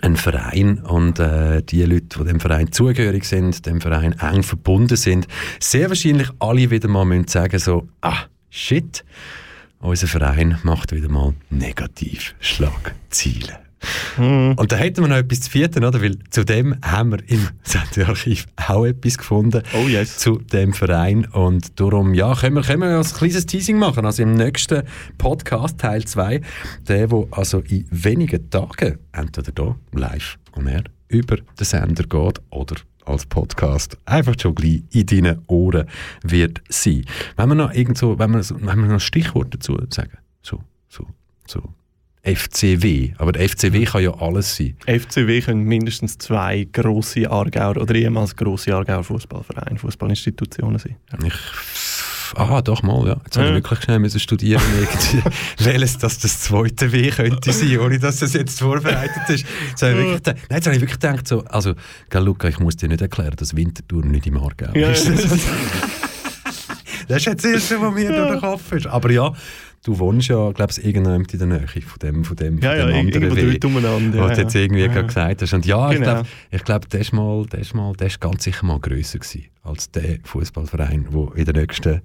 ein 0.00 0.16
Verein 0.16 0.78
und 0.78 1.18
äh, 1.18 1.62
die 1.62 1.82
Leute, 1.82 2.18
die 2.18 2.24
dem 2.24 2.40
Verein 2.40 2.70
zugehörig 2.70 3.24
sind, 3.24 3.66
dem 3.66 3.80
Verein 3.80 4.12
eng 4.20 4.42
verbunden 4.42 4.96
sind, 4.96 5.26
sehr 5.58 5.88
wahrscheinlich 5.88 6.28
alle 6.38 6.70
wieder 6.70 6.88
mal 6.88 7.04
müssen 7.04 7.28
sagen 7.28 7.58
so, 7.58 7.88
ah, 8.00 8.24
shit, 8.50 9.04
unser 9.80 10.06
Verein 10.06 10.58
macht 10.62 10.92
wieder 10.92 11.08
mal 11.08 11.34
negativ 11.50 12.34
Schlagziele. 12.40 13.66
Und 14.16 14.72
da 14.72 14.76
hätten 14.76 15.02
wir 15.02 15.08
noch 15.08 15.16
etwas 15.16 15.42
zu 15.42 15.50
vierten, 15.50 15.84
oder? 15.84 16.02
Weil 16.02 16.18
zu 16.30 16.44
dem 16.44 16.76
haben 16.82 17.12
wir 17.12 17.30
im 17.30 17.48
Sendearchiv 17.62 18.46
auch 18.56 18.84
etwas 18.84 19.18
gefunden. 19.18 19.62
Oh 19.74 19.86
yes. 19.86 20.18
Zu 20.18 20.38
dem 20.38 20.72
Verein. 20.72 21.26
Und 21.26 21.78
darum, 21.78 22.14
ja, 22.14 22.34
können 22.34 22.56
wir, 22.56 22.62
können 22.62 22.82
wir 22.82 22.98
ein 22.98 23.04
kleines 23.04 23.46
Teasing 23.46 23.78
machen. 23.78 24.06
Also 24.06 24.22
im 24.22 24.34
nächsten 24.34 24.82
Podcast, 25.18 25.78
Teil 25.78 26.04
2, 26.04 26.40
der, 26.88 27.10
wo 27.10 27.28
also 27.30 27.60
in 27.60 27.86
wenigen 27.90 28.50
Tagen, 28.50 28.98
entweder 29.12 29.52
hier 29.54 29.76
live 29.92 30.38
und 30.52 30.66
er 30.66 30.84
über 31.08 31.36
den 31.36 31.64
Sender 31.64 32.04
geht 32.04 32.40
oder 32.50 32.76
als 33.06 33.26
Podcast 33.26 33.96
einfach 34.04 34.34
schon 34.40 34.54
gleich 34.54 34.82
in 34.90 35.06
deinen 35.06 35.42
Ohren 35.46 35.86
wird 36.22 36.62
sein. 36.68 37.04
Wenn 37.36 37.48
wir 37.50 37.54
noch 37.54 37.72
irgend 37.72 37.98
so, 37.98 38.18
wenn 38.18 38.30
wir, 38.32 38.42
so- 38.42 38.56
wenn 38.60 38.78
wir 38.78 38.86
noch 38.86 38.94
ein 38.94 39.00
Stichwort 39.00 39.54
dazu 39.54 39.78
sagen, 39.90 40.18
so, 40.42 40.62
so, 40.88 41.06
so, 41.46 41.62
FCW. 42.22 43.12
Aber 43.18 43.30
der 43.30 43.42
FCW 43.48 43.84
kann 43.84 44.02
ja 44.02 44.12
alles 44.14 44.56
sein. 44.56 44.76
FCW 44.86 45.40
können 45.42 45.62
mindestens 45.62 46.18
zwei 46.18 46.66
grosse 46.72 47.30
Aargauer 47.30 47.76
oder 47.76 47.94
ehemals 47.94 48.34
grosse 48.34 48.74
Aargauer 48.74 49.04
Fußballvereine, 49.04 49.78
Fußballinstitutionen 49.78 50.78
sein. 50.80 50.96
Ja. 51.12 51.18
Ich, 51.26 51.34
ah, 52.36 52.60
doch 52.62 52.82
mal, 52.82 53.06
ja. 53.06 53.16
Jetzt 53.24 53.36
habe 53.36 53.48
ich 53.48 53.54
wirklich 53.54 53.80
schnell 53.82 53.98
müssen 53.98 54.20
studieren, 54.20 54.62
welches 55.58 55.98
das 55.98 56.18
das 56.18 56.40
zweite 56.40 56.90
W 56.92 57.10
könnte 57.10 57.52
sein, 57.52 57.78
ohne 57.78 57.98
dass 57.98 58.18
das 58.18 58.32
jetzt 58.32 58.58
vorbereitet 58.60 59.22
ist. 59.28 59.46
Jetzt 59.70 59.82
habe 59.82 59.92
ich 59.92 59.98
wirklich, 59.98 60.14
gedacht- 60.22 60.36
nein, 60.48 60.56
jetzt 60.58 60.66
habe 60.66 60.76
ich 60.76 60.82
wirklich 60.82 60.98
gedacht, 61.00 61.28
so, 61.28 61.44
also, 61.44 61.74
gell, 62.10 62.22
Luca, 62.24 62.48
ich 62.48 62.58
muss 62.58 62.76
dir 62.76 62.88
nicht 62.88 63.00
erklären, 63.02 63.34
dass 63.36 63.54
Winterthur 63.54 64.04
nicht 64.04 64.26
im 64.26 64.36
Aargau 64.38 64.72
Ja, 64.74 64.90
ist. 64.90 65.06
ja. 65.08 65.14
Das 67.08 67.18
ist 67.18 67.26
jetzt 67.26 67.44
das 67.44 67.52
Erste, 67.52 67.80
was 67.80 67.94
mir 67.94 68.08
durch 68.12 68.30
den 68.32 68.40
Kopf 68.40 68.72
ist. 68.72 68.86
Aber 68.88 69.10
ja, 69.12 69.32
du 69.86 69.98
wohnst 69.98 70.28
ja, 70.28 70.50
glaube 70.52 70.72
ich, 70.76 70.84
irgendwann 70.84 71.24
in 71.24 71.38
der 71.38 71.46
Nähe 71.46 71.66
von 71.68 71.98
dem, 72.02 72.24
von 72.24 72.36
dem, 72.36 72.58
Ja, 72.58 72.70
von 72.70 72.78
ja, 72.78 72.86
dem 72.86 72.96
anderen 73.06 73.22
irgendwo 73.22 73.36
W. 73.36 73.50
dort 73.58 73.64
umeinander. 73.64 74.18
was 74.20 74.28
Ja, 74.30 74.34
du 74.34 74.40
jetzt 74.42 74.54
ja. 74.54 74.60
irgendwie 74.62 74.80
Ja, 74.82 74.86
gerade 74.88 75.00
ja. 75.00 75.06
gesagt 75.06 75.42
hast. 75.42 75.52
Und 75.54 75.64
ja, 75.66 75.90
ich 75.92 75.98
Genau. 76.00 76.10
glaube, 76.12 76.28
ich 76.50 76.64
glaub, 76.64 76.94
ist 76.94 77.12
mal, 77.12 77.46
ist 77.58 77.74
mal, 77.74 77.92
der 77.94 78.06
ist 78.08 78.20
ganz 78.20 78.44
sicher 78.44 78.66
mal 78.66 78.80
grösser 78.80 79.18
gewesen 79.20 79.44
als 79.62 79.90
der 79.90 80.18
Fußballverein, 80.24 81.06
der 81.12 81.36
in 81.36 81.44
der 81.44 81.54
nächsten, 81.54 82.00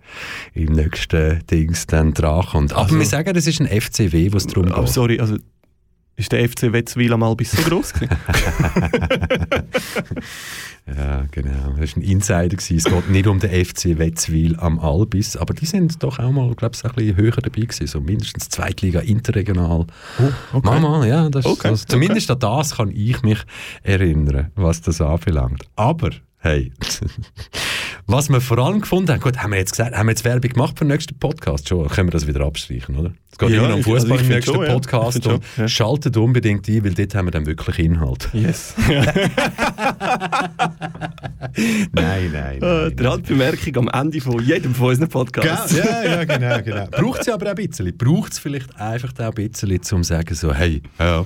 im 0.53 0.73
nächsten 0.73 1.39
Dings 1.47 1.85
dann 1.87 2.13
dran 2.13 2.45
kommt. 2.45 2.71
Aber 2.73 2.81
Also- 2.83 2.97
wir 2.97 3.05
sagen, 3.05 3.33
das 3.33 3.47
ist 3.47 3.59
ein 3.61 3.67
FCW, 3.67 4.31
was 4.33 4.47
darum 4.47 4.71
Aber 4.71 4.83
geht. 4.85 4.93
sorry, 4.93 5.19
also 5.19 5.37
ist 6.17 6.31
der 6.31 6.47
FC 6.47 6.71
Wetzwil 6.71 7.13
einmal 7.13 7.35
bis 7.35 7.51
so 7.51 7.61
groß 7.63 7.93
gewesen? 7.93 8.15
Ja, 10.87 11.25
genau. 11.31 11.73
Das 11.79 11.95
war 11.95 11.97
ein 11.97 12.01
Insider. 12.01 12.49
Gewesen. 12.49 12.77
Es 12.77 12.83
geht 12.85 13.09
nicht 13.09 13.27
um 13.27 13.39
den 13.39 13.65
FC 13.65 13.97
Wetzwil 13.97 14.55
am 14.59 14.79
Albis, 14.79 15.37
aber 15.37 15.53
die 15.53 15.65
sind 15.65 16.01
doch 16.03 16.19
auch 16.19 16.31
mal, 16.31 16.53
glaube 16.55 16.75
ich, 16.75 16.83
ein 16.83 16.91
bisschen 16.93 17.17
höher 17.17 17.31
dabei 17.31 17.61
gewesen. 17.61 17.87
So 17.87 18.01
mindestens 18.01 18.49
Zweitliga, 18.49 18.99
interregional. 18.99 19.85
Oh, 20.19 20.57
okay. 20.57 20.67
Mama, 20.67 21.05
ja, 21.05 21.29
das, 21.29 21.45
Okay, 21.45 21.69
das, 21.69 21.85
zumindest 21.85 22.31
an 22.31 22.39
das 22.39 22.75
kann 22.77 22.91
ich 22.91 23.21
mich 23.21 23.39
erinnern, 23.83 24.51
was 24.55 24.81
das 24.81 25.01
anbelangt. 25.01 25.63
Aber, 25.75 26.09
hey, 26.39 26.73
was 28.11 28.29
wir 28.29 28.41
vor 28.41 28.57
allem 28.59 28.81
gefunden 28.81 29.11
haben, 29.11 29.19
gut, 29.21 29.37
haben 29.37 29.51
wir 29.51 29.59
jetzt 29.59 29.71
gesagt, 29.71 29.95
haben 29.95 30.05
wir 30.07 30.11
jetzt 30.11 30.23
Werbung 30.25 30.51
gemacht 30.51 30.77
für 30.77 30.85
den 30.85 30.89
nächsten 30.91 31.17
Podcast? 31.17 31.69
Schon, 31.69 31.87
können 31.87 32.07
wir 32.09 32.11
das 32.11 32.27
wieder 32.27 32.41
abstreichen, 32.45 32.95
oder? 32.97 33.13
Es 33.31 33.37
geht 33.37 33.49
Ja, 33.51 33.57
immer 33.59 33.67
um 33.69 33.73
also 33.75 33.91
Fußball 33.91 34.17
ich 34.17 34.23
im 34.23 34.27
nächsten 34.29 34.53
schon, 34.53 34.65
ja. 34.65 34.73
Podcast 34.73 35.13
find 35.13 35.27
und 35.27 35.43
schon, 35.55 35.63
ja. 35.63 35.67
schaltet 35.69 36.17
unbedingt 36.17 36.67
ein, 36.67 36.83
weil 36.83 36.93
dort 36.93 37.15
haben 37.15 37.27
wir 37.27 37.31
dann 37.31 37.45
wirklich 37.45 37.79
Inhalt. 37.79 38.29
Yes. 38.33 38.73
nein, 41.91 42.31
nein, 42.33 42.61
Äh, 42.61 42.91
Die 42.91 43.03
Randbemerkung 43.03 43.77
am 43.77 43.87
Ende 43.89 44.21
von 44.21 44.43
jedem 44.43 44.75
von 44.75 44.89
unseren 44.89 45.09
Podcasts. 45.09 45.77
Ja, 45.77 46.03
ja, 46.03 46.23
genau, 46.25 46.61
genau. 46.61 46.87
Braucht 46.91 47.21
es 47.21 47.29
aber 47.29 47.47
auch 47.47 47.55
ein 47.55 47.67
bisschen. 47.67 47.95
Braucht 47.97 48.33
es 48.33 48.39
vielleicht 48.39 48.75
einfach 48.79 49.13
auch 49.19 49.35
ein 49.35 49.49
bisschen, 49.49 49.71
um 49.71 49.81
zu 49.81 50.03
sagen, 50.03 50.33
so, 50.35 50.53
hey, 50.53 50.81
ja, 50.99 51.25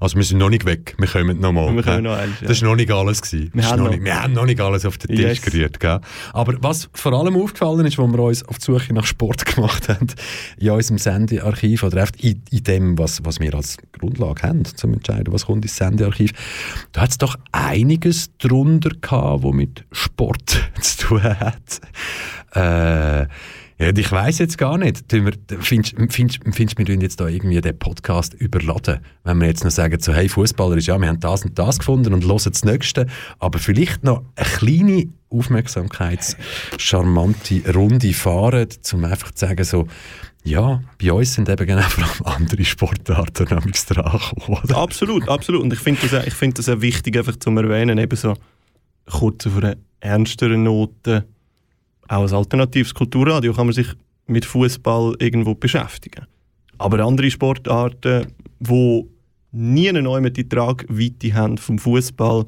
also 0.00 0.16
wir 0.16 0.22
sind 0.24 0.38
noch 0.38 0.50
nicht 0.50 0.64
weg, 0.66 0.94
wir 0.98 1.08
kommen 1.08 1.40
noch 1.40 1.52
mal. 1.52 1.74
Wir 1.74 1.82
kommen 1.82 2.04
noch 2.04 2.16
eins, 2.16 2.40
ja. 2.40 2.46
Das 2.48 2.62
war 2.62 2.68
noch 2.70 2.76
nicht 2.76 2.90
alles. 2.92 3.22
Gewesen. 3.22 3.50
Wir 3.54 3.66
haben 3.68 3.78
noch 3.78 3.86
noch- 3.86 3.92
nicht, 3.92 4.04
wir 4.04 4.22
haben 4.22 4.32
noch 4.32 4.44
nicht 4.46 4.60
alles 4.60 4.84
auf 4.86 4.98
den 4.98 5.16
Tisch 5.16 5.24
Yes. 5.24 5.42
gerührt. 5.42 5.80
Gell? 5.80 6.00
Aber 6.32 6.56
was 6.60 6.88
vor 6.92 7.12
allem 7.12 7.36
aufgefallen 7.36 7.86
ist, 7.86 7.98
wo 7.98 8.06
wir 8.06 8.18
uns 8.18 8.44
auf 8.44 8.58
die 8.58 8.64
Suche 8.64 8.92
nach 8.92 9.06
Sport 9.06 9.44
gemacht 9.54 9.88
haben, 9.88 10.08
in 10.58 10.70
unserem 10.70 10.98
Sendearchiv 10.98 11.82
oder 11.82 12.06
in, 12.18 12.42
in 12.50 12.64
dem, 12.64 12.98
was, 12.98 13.24
was 13.24 13.40
wir 13.40 13.54
als 13.54 13.76
Grundlage 13.92 14.42
haben, 14.42 14.64
zum 14.64 14.94
entscheiden, 14.94 15.32
was 15.32 15.46
kommt 15.46 15.64
ins 15.64 15.76
Sendearchiv, 15.76 16.32
da 16.92 17.02
hat 17.02 17.10
es 17.10 17.18
doch 17.18 17.36
einiges 17.52 18.30
drunter 18.38 18.90
gehabt, 19.00 19.44
was 19.44 19.52
mit 19.52 19.84
Sport 19.92 20.70
zu 20.80 21.06
tun 21.06 21.22
hat. 21.22 21.80
Äh, 22.54 23.26
ja, 23.78 23.90
ich 23.96 24.10
weiß 24.12 24.38
jetzt 24.38 24.56
gar 24.58 24.78
nicht. 24.78 25.04
Findest 25.60 25.94
du, 25.96 26.06
wir 26.78 26.84
tun 26.86 27.00
jetzt 27.00 27.20
da 27.20 27.26
irgendwie 27.26 27.60
den 27.60 27.76
Podcast 27.78 28.34
überladen? 28.34 29.00
Wenn 29.24 29.40
wir 29.40 29.48
jetzt 29.48 29.64
noch 29.64 29.70
sagen, 29.72 29.98
so, 30.00 30.12
hey, 30.14 30.28
Fußballer 30.28 30.76
ist 30.76 30.86
ja, 30.86 30.96
wir 30.98 31.08
haben 31.08 31.18
das 31.20 31.44
und 31.44 31.58
das 31.58 31.78
gefunden 31.78 32.12
und 32.14 32.24
hören 32.24 32.38
das 32.44 32.64
Nächste, 32.64 33.06
aber 33.40 33.58
vielleicht 33.58 34.04
noch 34.04 34.22
eine 34.36 34.46
kleine 34.46 35.08
aufmerksamkeitscharmante 35.30 37.72
Runde 37.74 38.12
fahren, 38.12 38.68
um 38.92 39.04
einfach 39.04 39.32
zu 39.32 39.46
sagen, 39.46 39.64
so, 39.64 39.86
ja, 40.44 40.80
bei 41.02 41.12
uns 41.12 41.34
sind 41.34 41.48
eben 41.48 41.66
genau 41.66 41.82
vor 41.82 42.04
allem 42.04 42.22
andere 42.42 42.64
Sportarten 42.64 43.52
am 43.52 43.72
dran 43.72 44.20
oder? 44.46 44.76
Absolut, 44.76 45.28
absolut. 45.28 45.62
Und 45.62 45.72
ich 45.72 45.78
finde 45.78 46.02
das, 46.06 46.14
auch- 46.14 46.32
find 46.32 46.58
das 46.58 46.68
auch 46.68 46.80
wichtig, 46.80 47.16
einfach 47.16 47.36
zu 47.36 47.50
erwähnen, 47.50 47.98
eben 47.98 48.16
so 48.16 48.34
kurz 49.10 49.46
auf 49.46 49.56
einer 49.56 49.76
ernsteren 50.00 50.62
Note. 50.62 51.24
Auch 52.08 52.22
als 52.22 52.32
alternatives 52.32 52.92
Kulturradio 52.94 53.52
kann 53.52 53.66
man 53.66 53.74
sich 53.74 53.88
mit 54.26 54.44
Fußball 54.44 55.14
irgendwo 55.18 55.54
beschäftigen. 55.54 56.26
Aber 56.78 57.00
andere 57.04 57.30
Sportarten, 57.30 58.26
die 58.60 59.04
nie 59.52 59.88
eine 59.88 60.02
neue 60.02 60.30
die 60.30 60.48
Tragweite 60.48 61.34
haben 61.34 61.58
vom 61.58 61.78
Fußball, 61.78 62.44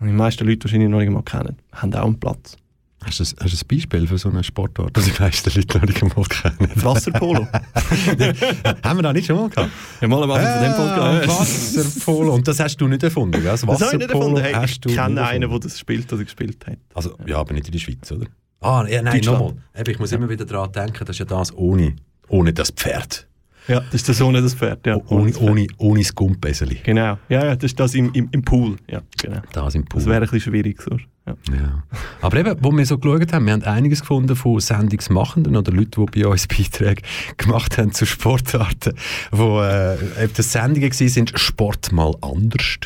und 0.00 0.06
die 0.06 0.12
meisten 0.14 0.46
Leute 0.46 0.64
wahrscheinlich 0.64 0.88
noch 0.88 0.98
nicht 0.98 1.10
mal 1.10 1.22
kennen, 1.22 1.56
haben 1.72 1.94
auch 1.94 2.04
einen 2.06 2.18
Platz. 2.18 2.56
Hast 3.02 3.18
du, 3.20 3.24
ein- 3.24 3.44
hast 3.44 3.54
du 3.62 3.64
ein 3.64 3.68
Beispiel 3.76 4.06
für 4.06 4.18
so 4.18 4.28
eine 4.30 4.42
Sportart, 4.44 4.94
die 4.96 5.00
die 5.10 5.22
meisten 5.22 5.50
Leute 5.54 5.78
noch 5.78 5.86
nicht 5.86 6.02
einmal 6.02 6.24
kennen? 6.26 6.70
Wasserpolo. 6.76 7.46
haben 8.84 8.98
wir 8.98 9.02
da 9.02 9.12
nicht 9.12 9.26
schon 9.26 9.36
mal 9.36 9.48
gehabt? 9.48 9.70
ja, 10.00 10.08
mal 10.08 10.22
am 10.22 10.30
Anfang 10.32 10.52
von 10.54 10.62
dem 10.62 10.72
Podcast. 10.74 11.40
Wasserpolo. 11.76 12.34
Und 12.34 12.48
das 12.48 12.60
hast 12.60 12.76
du 12.78 12.88
nicht 12.88 13.02
erfunden, 13.02 13.32
gell? 13.40 13.44
Das 13.44 13.60
Das 13.62 13.68
habe 13.68 13.74
ich 13.84 13.92
nicht 13.92 14.08
Wasserpolo 14.10 14.36
erfunden. 14.38 14.58
Hey, 14.58 14.64
ich 14.66 14.80
kenne 14.80 15.26
einen, 15.26 15.50
der 15.50 15.58
das 15.60 15.78
spielt 15.78 16.12
oder 16.12 16.24
gespielt 16.24 16.66
hat. 16.66 16.76
Also, 16.94 17.16
ja, 17.26 17.38
aber 17.38 17.54
nicht 17.54 17.66
in 17.66 17.72
der 17.72 17.78
Schweiz, 17.78 18.10
oder? 18.12 18.26
Ah, 18.60 18.84
ja, 18.88 19.02
nein, 19.02 19.20
nochmal. 19.24 19.54
Ich 19.86 19.98
muss 19.98 20.12
immer 20.12 20.28
wieder 20.28 20.44
daran 20.44 20.70
denken, 20.72 21.04
das 21.04 21.10
ist 21.10 21.18
ja 21.18 21.24
das 21.24 21.54
ohne, 21.56 21.96
ohne 22.28 22.52
das 22.52 22.70
Pferd. 22.70 23.26
Ja, 23.68 23.80
das 23.80 23.94
ist 23.94 24.08
der 24.08 24.14
Sohn 24.14 24.34
das 24.34 24.54
Pferd. 24.54 24.84
Ja, 24.86 24.96
ohne, 25.08 25.30
das 25.30 25.38
Pferd. 25.38 25.50
ohne, 25.50 25.66
ohne 25.78 26.00
das 26.00 26.14
Gumpeseli. 26.14 26.80
Genau. 26.82 27.18
Ja, 27.28 27.44
ja, 27.44 27.54
das 27.54 27.70
ist 27.70 27.80
das 27.80 27.94
im, 27.94 28.12
im, 28.14 28.28
im 28.32 28.42
Pool. 28.42 28.76
Ja, 28.88 29.02
genau. 29.20 29.40
Das 29.52 29.74
im 29.74 29.84
Pool. 29.84 30.00
Das 30.00 30.06
wäre 30.06 30.16
ein 30.16 30.22
bisschen 30.22 30.52
schwierig. 30.52 30.82
So. 30.82 30.96
Ja. 31.26 31.34
Ja. 31.52 31.82
Aber 32.20 32.36
eben, 32.38 32.56
wo 32.62 32.72
wir 32.72 32.84
so 32.84 32.98
geschaut 32.98 33.32
haben, 33.32 33.46
wir 33.46 33.52
haben 33.52 33.62
einiges 33.62 34.00
gefunden 34.00 34.34
von 34.34 34.58
Sendungsmachenden 34.60 35.56
oder 35.56 35.72
Leuten, 35.72 36.06
die 36.06 36.22
bei 36.22 36.26
uns 36.28 36.46
Beiträge 36.48 37.02
gemacht 37.36 37.78
haben 37.78 37.92
zu 37.92 38.06
Sportarten, 38.06 38.94
wo 39.30 39.60
äh, 39.62 39.94
eben 40.24 40.32
das 40.34 40.52
Sendungen 40.52 40.90
waren, 40.90 41.08
sind 41.08 41.38
Sport 41.38 41.92
mal 41.92 42.14
anders. 42.22 42.78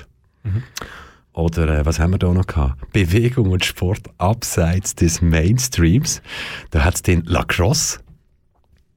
Oder 1.35 1.81
äh, 1.81 1.85
was 1.87 1.99
haben 1.99 2.13
wir 2.13 2.19
da 2.19 2.33
noch 2.33 2.47
gehabt? 2.47 2.93
Bewegung 2.93 3.51
und 3.51 3.65
Sport 3.65 4.03
abseits 4.19 4.95
des 4.95 5.21
Mainstreams. 5.21 6.23
Da 6.71 6.85
hat 6.85 6.95
es 6.95 7.03
den 7.03 7.25
Lacrosse. 7.25 7.99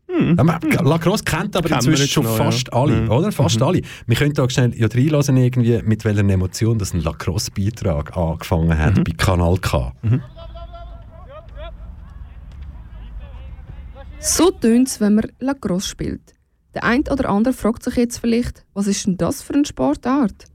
Ja, 0.10 0.44
man- 0.44 0.60
Lacrosse 0.62 1.24
kennt 1.26 1.56
aber 1.56 1.68
Kennen 1.68 1.80
inzwischen 1.80 2.04
jetzt 2.04 2.14
schon 2.14 2.24
noch, 2.24 2.38
fast 2.38 2.68
ja. 2.68 2.74
alle, 2.74 3.02
Mhm. 3.02 3.12
oder? 3.12 3.32
Fast 3.32 3.62
alle. 3.62 3.82
Wir 4.08 4.16
können 4.16 4.34
da 4.34 4.50
schnell 4.50 4.74
ja, 4.76 4.88
reinlassen, 4.88 5.36
irgendwie, 5.38 5.82
mit 5.84 6.06
welcher 6.06 6.22
Emotion 6.28 6.80
das 6.80 6.94
ein 6.94 7.02
Lacrosse-Beitrag 7.02 8.16
angefangen 8.18 8.78
hat 8.78 9.04
bei 9.04 9.12
Kanal 9.18 9.58
K. 9.58 9.92
So 14.20 14.50
tönt 14.52 14.88
es, 14.88 15.00
wenn 15.00 15.16
man 15.16 15.26
Lacrosse 15.40 15.88
spielt. 15.90 16.34
Der 16.74 16.84
eine 16.84 17.04
oder 17.12 17.30
andere 17.30 17.54
fragt 17.54 17.84
sich 17.84 17.96
jetzt 17.96 18.18
vielleicht, 18.20 18.66
was 18.74 18.88
ist 18.88 19.06
denn 19.06 19.18
das 19.18 19.42
für 19.42 19.54
eine 19.54 19.66
Sportart? 19.66 20.46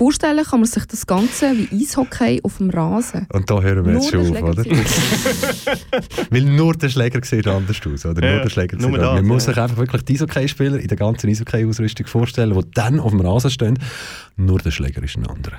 Vorstellen 0.00 0.42
kann 0.46 0.60
man 0.60 0.66
sich 0.66 0.86
das 0.86 1.06
Ganze 1.06 1.52
wie 1.58 1.82
Eishockey 1.82 2.40
auf 2.42 2.56
dem 2.56 2.70
Rasen. 2.70 3.26
Und 3.34 3.50
da 3.50 3.60
hören 3.60 3.84
wir 3.84 3.92
jetzt 3.92 4.10
Nur 4.14 4.24
schon 4.24 4.32
der 4.32 4.44
auf, 4.44 4.48
oder? 4.48 4.64
Weil 6.30 6.40
nur 6.40 6.72
der 6.72 6.88
Schläger 6.88 7.22
sieht 7.22 7.46
anders 7.46 7.76
aus, 7.86 8.06
oder? 8.06 8.26
Ja, 8.26 8.32
nur 8.32 8.42
der 8.44 8.48
Schläger 8.48 8.78
nur 8.78 8.92
sieht 8.92 8.98
anders. 8.98 9.14
Man 9.16 9.26
muss 9.26 9.44
ja. 9.44 9.52
sich 9.52 9.62
einfach 9.62 9.76
wirklich 9.76 10.02
die 10.04 10.14
Eishockey-Spieler 10.14 10.78
in 10.78 10.88
der 10.88 10.96
ganzen 10.96 11.28
Eishockey-Ausrüstung 11.28 12.06
vorstellen, 12.06 12.58
die 12.58 12.70
dann 12.72 12.98
auf 12.98 13.10
dem 13.10 13.20
Rasen 13.20 13.50
stehen. 13.50 13.78
Nur 14.38 14.58
der 14.60 14.70
Schläger 14.70 15.02
ist 15.02 15.18
ein 15.18 15.26
anderer. 15.26 15.58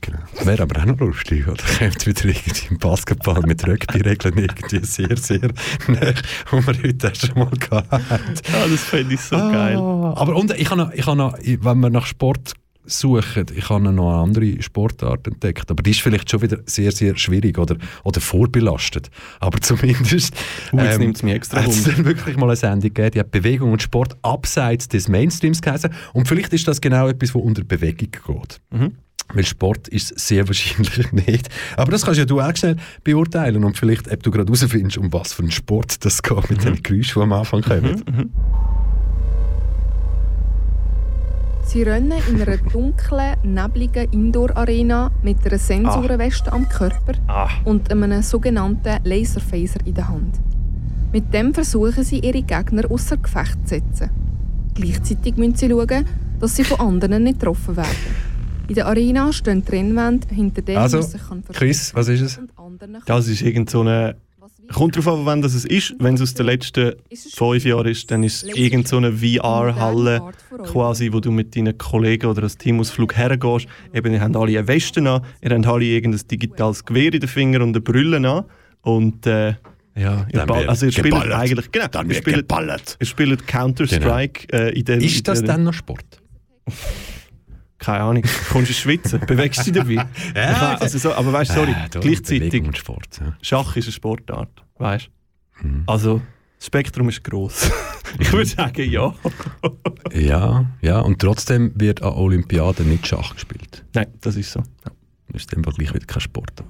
Genau. 0.00 0.18
Wäre 0.42 0.62
aber 0.62 0.80
auch 0.80 0.86
noch 0.86 0.98
lustig, 0.98 1.46
oder? 1.46 1.62
Kommt 1.78 2.06
wieder 2.06 2.24
irgendwie 2.24 2.68
im 2.70 2.78
Basketball 2.78 3.42
mit 3.42 3.68
Rugby-Regeln 3.68 4.38
irgendwie 4.38 4.86
sehr, 4.86 5.18
sehr 5.18 5.50
nah, 5.86 6.14
wo 6.50 6.66
wir 6.66 6.82
heute 6.82 7.10
auch 7.10 7.14
schon 7.14 7.38
mal 7.38 7.50
gehabt 7.50 7.92
haben. 7.92 8.00
Ah, 8.08 8.68
das 8.70 8.84
fände 8.84 9.12
ich 9.12 9.20
so 9.20 9.36
Ah, 9.36 9.52
geil. 9.52 9.76
Aber 9.76 10.34
und, 10.34 10.50
ich 10.58 10.70
habe 10.70 10.80
noch, 10.80 10.92
ich 10.92 11.06
habe 11.06 11.18
noch, 11.18 11.36
wenn 11.38 11.80
wir 11.80 11.90
nach 11.90 12.06
Sport 12.06 12.54
suchen, 12.84 13.46
ich 13.54 13.68
habe 13.68 13.92
noch 13.92 14.12
eine 14.12 14.22
andere 14.22 14.62
Sportart 14.62 15.26
entdeckt, 15.26 15.70
aber 15.70 15.82
die 15.82 15.90
ist 15.90 16.00
vielleicht 16.00 16.30
schon 16.30 16.42
wieder 16.42 16.58
sehr, 16.66 16.92
sehr 16.92 17.16
schwierig 17.16 17.58
oder, 17.58 17.76
oder 18.04 18.20
vorbelastet. 18.20 19.10
Aber 19.40 19.60
zumindest 19.60 20.34
Uh, 20.72 20.80
jetzt 20.80 20.98
nimmt's 20.98 21.22
mich 21.22 21.34
extra 21.34 21.62
hat 21.62 21.68
es 21.68 21.84
dann 21.84 22.04
wirklich 22.04 22.36
mal 22.36 22.46
eine 22.46 22.56
Sendung 22.56 22.94
gegeben, 22.94 23.10
die 23.12 23.20
hat 23.20 23.30
Bewegung 23.30 23.72
und 23.72 23.82
Sport 23.82 24.16
abseits 24.22 24.88
des 24.88 25.08
Mainstreams 25.08 25.60
geheißen. 25.60 25.90
Und 26.12 26.28
vielleicht 26.28 26.52
ist 26.52 26.66
das 26.66 26.80
genau 26.80 27.08
etwas, 27.08 27.34
was 27.34 27.42
unter 27.42 27.64
Bewegung 27.64 28.08
geht. 28.10 28.60
Mhm. 28.70 28.92
Weil 29.34 29.44
Sport 29.44 29.88
ist 29.88 30.12
es 30.12 30.28
sehr 30.28 30.46
wahrscheinlich 30.48 31.12
nicht. 31.26 31.48
Aber 31.76 31.90
das 31.90 32.04
kannst 32.04 32.18
ja 32.18 32.24
du 32.24 32.40
auch 32.40 32.56
schnell 32.56 32.76
beurteilen 33.04 33.64
und 33.64 33.76
vielleicht, 33.76 34.10
ob 34.10 34.22
du 34.22 34.30
gerade 34.30 34.52
herausfindest, 34.52 34.98
um 34.98 35.12
was 35.12 35.32
für 35.32 35.42
einen 35.42 35.50
Sport 35.50 36.04
das 36.04 36.22
geht 36.22 36.50
mit 36.50 36.64
den 36.64 36.82
Geräuschen, 36.82 37.20
die 37.20 37.22
am 37.22 37.32
Anfang 37.32 37.62
kommen. 37.62 38.32
Sie 41.72 41.84
rennen 41.84 42.12
in 42.28 42.42
einer 42.42 42.58
dunklen, 42.58 43.34
nebligen 43.44 44.06
Indoor-Arena 44.12 45.10
mit 45.22 45.38
einer 45.46 45.56
Sensorenweste 45.56 46.52
am 46.52 46.68
Körper 46.68 47.14
Ah. 47.28 47.48
und 47.64 47.90
einem 47.90 48.20
sogenannten 48.20 48.98
Laserphaser 49.04 49.78
in 49.86 49.94
der 49.94 50.06
Hand. 50.06 50.38
Mit 51.14 51.32
dem 51.32 51.54
versuchen 51.54 52.04
sie, 52.04 52.18
ihre 52.18 52.42
Gegner 52.42 52.90
außer 52.90 53.16
Gefecht 53.16 53.56
zu 53.66 53.76
setzen. 53.76 54.10
Gleichzeitig 54.74 55.36
müssen 55.38 55.54
sie 55.56 55.70
schauen, 55.70 56.04
dass 56.40 56.56
sie 56.56 56.64
von 56.64 56.78
anderen 56.78 57.24
nicht 57.24 57.40
getroffen 57.40 57.74
werden. 57.74 57.88
In 58.68 58.74
der 58.74 58.86
Arena 58.88 59.32
stehen 59.32 59.64
Trennwände, 59.64 60.26
hinter 60.28 60.60
denen 60.60 60.76
Also, 60.76 60.98
man 60.98 61.06
sich 61.06 61.26
kann 61.26 61.42
Chris, 61.54 61.94
was 61.94 62.08
ist 62.08 62.20
es? 62.20 62.40
Das 63.06 63.28
ist 63.28 63.40
irgend 63.40 63.70
so 63.70 63.80
eine. 63.80 64.16
Kommt 64.70 64.96
darauf 64.96 65.18
an, 65.18 65.26
wann 65.26 65.42
das 65.42 65.54
es 65.54 65.64
ist. 65.64 65.94
Wenn 65.98 66.14
es 66.14 66.22
aus 66.22 66.34
den 66.34 66.46
letzten 66.46 66.94
fünf 67.34 67.64
Jahren 67.64 67.86
ist, 67.86 68.10
dann 68.10 68.22
ist 68.22 68.44
es 68.44 68.56
irgend 68.56 68.88
so 68.88 68.96
eine 68.96 69.12
VR-Halle, 69.12 70.32
quasi, 70.64 71.12
wo 71.12 71.20
du 71.20 71.30
mit 71.30 71.56
deinen 71.56 71.76
Kollegen 71.76 72.26
oder 72.26 72.44
als 72.44 72.56
Teamausflug 72.58 73.16
hergehst. 73.16 73.66
Eben, 73.92 74.12
ihr 74.12 74.20
habt 74.20 74.36
alle 74.36 74.58
eine 74.58 74.68
Weste 74.68 75.00
an, 75.00 75.22
ihr 75.40 75.50
habt 75.50 75.66
alle 75.66 75.84
irgendein 75.84 76.26
digitales 76.28 76.84
Gewehr 76.84 77.12
in 77.12 77.20
den 77.20 77.28
Fingern 77.28 77.62
und 77.62 77.70
eine 77.70 77.80
Brille 77.80 78.16
an. 78.16 78.44
Und 78.82 79.26
äh, 79.26 79.54
ja, 79.94 80.26
ihr, 80.32 80.68
also 80.68 80.86
ihr 80.86 80.92
spielt 80.92 81.06
geballert. 81.06 81.38
eigentlich, 81.38 81.70
genau, 81.70 81.86
Dann 81.88 82.08
ihr 82.08 82.14
spielt, 82.14 82.36
geballert. 82.36 82.96
ihr 82.98 83.06
spielt 83.06 83.46
Counter-Strike 83.46 84.52
äh, 84.52 84.78
in 84.78 84.84
dem... 84.84 85.00
Ist 85.00 85.28
das 85.28 85.42
dann 85.44 85.64
noch 85.64 85.74
Sport? 85.74 86.04
Keine 87.82 88.00
Ahnung. 88.04 88.22
Du 88.22 88.28
kommst 88.52 88.70
ins 88.70 88.78
Schwitzen, 88.78 89.20
bewegst 89.26 89.66
dich 89.66 89.72
dabei. 89.72 90.06
Ja, 90.36 90.76
also 90.78 90.98
so, 90.98 91.12
aber 91.12 91.32
weißt 91.32 91.50
du, 91.50 91.54
sorry, 91.54 91.72
Äh, 91.72 92.00
gleichzeitig... 92.00 92.76
Sport. 92.76 93.20
Ja. 93.20 93.36
Schach 93.42 93.76
ist 93.76 93.86
eine 93.86 93.92
Sportart, 93.92 94.64
weißt 94.78 95.08
du? 95.08 95.62
Hm. 95.62 95.82
Also, 95.86 96.22
das 96.58 96.66
Spektrum 96.66 97.08
ist 97.08 97.24
gross. 97.24 97.68
ich 98.20 98.32
würde 98.32 98.46
sagen, 98.46 98.88
ja. 98.88 99.12
ja, 100.12 100.64
ja, 100.80 101.00
und 101.00 101.18
trotzdem 101.18 101.72
wird 101.74 102.02
an 102.02 102.12
Olympiaden 102.12 102.88
nicht 102.88 103.04
Schach 103.06 103.34
gespielt. 103.34 103.84
Nein, 103.94 104.06
das 104.20 104.36
ist 104.36 104.52
so. 104.52 104.62
Das 105.32 105.42
ist 105.42 105.52
dann 105.52 105.62
gleich 105.62 105.92
wieder 105.92 106.06
keine 106.06 106.20
Sportart. 106.20 106.68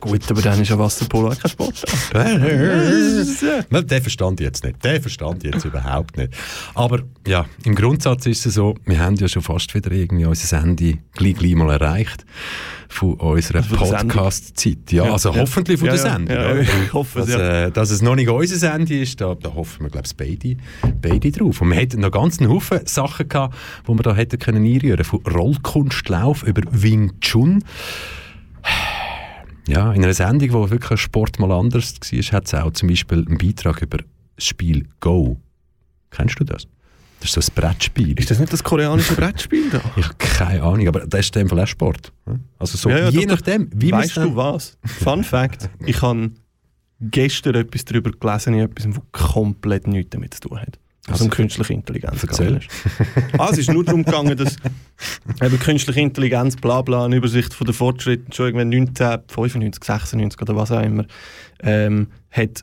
Gut, 0.00 0.30
aber 0.30 0.42
dann 0.42 0.60
ist 0.62 0.68
ja 0.68 0.78
Wasserpolo 0.78 1.28
auch 1.28 1.38
kein 1.38 1.50
Sportart. 1.50 1.90
Den 3.90 4.02
verstand 4.02 4.40
ich 4.40 4.46
jetzt 4.46 4.64
nicht. 4.64 4.82
Den 4.84 5.00
verstand 5.02 5.44
ich 5.44 5.52
jetzt 5.54 5.64
überhaupt 5.64 6.16
nicht. 6.16 6.32
Aber 6.74 7.00
ja, 7.26 7.46
im 7.64 7.74
Grundsatz 7.74 8.26
ist 8.26 8.46
es 8.46 8.54
so, 8.54 8.74
wir 8.84 8.98
haben 9.00 9.16
ja 9.16 9.28
schon 9.28 9.42
fast 9.42 9.74
wieder 9.74 9.90
irgendwie 9.92 10.24
unser 10.24 10.58
Ende 10.62 10.98
gleich, 11.14 11.34
gleich 11.36 11.54
mal 11.54 11.70
erreicht 11.70 12.24
von 12.88 13.14
unserer 13.14 13.58
Also 13.58 13.76
Sendung. 13.84 14.08
Podcast-Zeit. 14.08 14.92
Ja, 14.92 15.06
Ja, 15.06 15.12
also 15.12 15.30
ja. 15.32 15.40
hoffentlich 15.40 15.78
von 15.78 15.88
Ja, 15.88 15.94
der 15.94 16.02
Sendung. 16.02 16.36
ja, 16.36 16.56
ich 16.60 16.92
hoffe 16.92 17.20
es, 17.20 17.26
dass, 17.26 17.36
äh, 17.40 17.70
dass 17.70 17.90
es 17.90 18.00
noch 18.00 18.14
nicht 18.14 18.28
unser 18.28 18.72
Ende 18.72 18.98
ist, 19.00 19.20
da, 19.20 19.34
da 19.34 19.52
hoffen 19.54 19.82
wir, 19.84 19.90
glaube 19.90 20.06
ich, 20.06 20.16
beide, 20.16 20.56
beide 21.02 21.30
drauf. 21.32 21.60
Und 21.60 21.70
wir 21.70 21.76
hätten 21.76 22.00
noch 22.00 22.12
ganz 22.12 22.38
einen 22.40 22.50
Haufen 22.50 22.80
Sachen 22.86 23.28
gehabt, 23.28 23.54
die 23.86 23.92
wir 23.92 24.02
da 24.02 24.14
hätten 24.14 24.38
können 24.38 24.64
einrühren 24.64 25.04
Von 25.04 25.20
Rollkunstlauf 25.26 26.44
über 26.44 26.62
Wing 26.70 27.12
Chun. 27.20 27.62
Ja, 29.68 29.92
in 29.92 30.04
einer 30.04 30.14
Sendung, 30.14 30.52
wo 30.52 30.70
wirklich 30.70 31.00
Sport 31.00 31.38
mal 31.38 31.50
anders 31.52 31.94
war, 32.00 32.22
hat 32.32 32.46
es 32.46 32.54
auch 32.54 32.70
zum 32.72 32.88
Beispiel 32.88 33.24
einen 33.26 33.38
Beitrag 33.38 33.82
über 33.82 33.98
das 34.36 34.44
Spiel 34.44 34.86
Go. 35.00 35.36
Kennst 36.10 36.38
du 36.38 36.44
das? 36.44 36.66
Das 37.20 37.34
ist 37.36 37.46
so 37.46 37.52
ein 37.52 37.54
Brettspiel. 37.54 38.18
Ist 38.18 38.30
das 38.30 38.38
nicht 38.38 38.52
das 38.52 38.62
koreanische 38.62 39.14
Brettspiel 39.16 39.70
da? 39.70 39.80
Ich 39.96 40.04
habe 40.04 40.14
keine 40.18 40.62
Ahnung, 40.62 40.86
aber 40.86 41.06
das 41.06 41.20
ist 41.20 41.36
in 41.36 41.42
dem 41.42 41.48
Fall 41.48 41.60
auch 41.60 41.66
Sport. 41.66 42.12
Also 42.58 42.76
so, 42.76 42.90
Ja, 42.90 42.98
ja, 42.98 43.08
je 43.08 43.26
doch, 43.26 43.36
nachdem, 43.36 43.70
wie 43.74 43.90
Weißt 43.90 44.18
du 44.18 44.36
was? 44.36 44.76
Fun 44.84 45.24
Fact: 45.24 45.68
Ich 45.86 46.00
habe 46.02 46.30
gestern 47.00 47.54
etwas 47.54 47.84
darüber 47.84 48.10
gelesen, 48.10 48.54
in 48.54 48.60
etwas, 48.60 48.86
das 48.86 49.02
komplett 49.12 49.86
nichts 49.86 50.10
damit 50.10 50.34
zu 50.34 50.48
tun 50.48 50.60
hat. 50.60 50.78
Also 51.08 51.24
um 51.24 51.30
künstliche 51.30 51.72
Intelligenz 51.72 52.22
Erzähl. 52.22 52.46
gegangen 52.46 52.60
ist. 52.60 53.38
Ah, 53.38 53.48
es 53.52 53.58
ist 53.58 53.70
nur 53.70 53.84
darum 53.84 54.04
gegangen, 54.04 54.36
dass 54.36 54.56
eben 55.40 55.58
künstliche 55.60 56.00
Intelligenz, 56.00 56.56
bla 56.56 56.82
bla, 56.82 57.04
eine 57.04 57.16
Übersicht 57.16 57.54
von 57.54 57.66
den 57.66 57.74
Fortschritten, 57.74 58.32
schon 58.32 58.46
irgendwann 58.46 58.72
1995, 58.72 59.84
96 59.84 60.42
oder 60.42 60.56
was 60.56 60.72
auch 60.72 60.82
immer, 60.82 61.04
ähm, 61.60 62.08
hat 62.30 62.62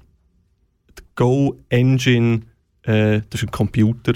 die 0.99 1.03
Go 1.15 1.57
Engine, 1.69 2.41
äh, 2.83 3.21
das 3.29 3.41
ist 3.41 3.47
ein 3.47 3.51
Computer, 3.51 4.13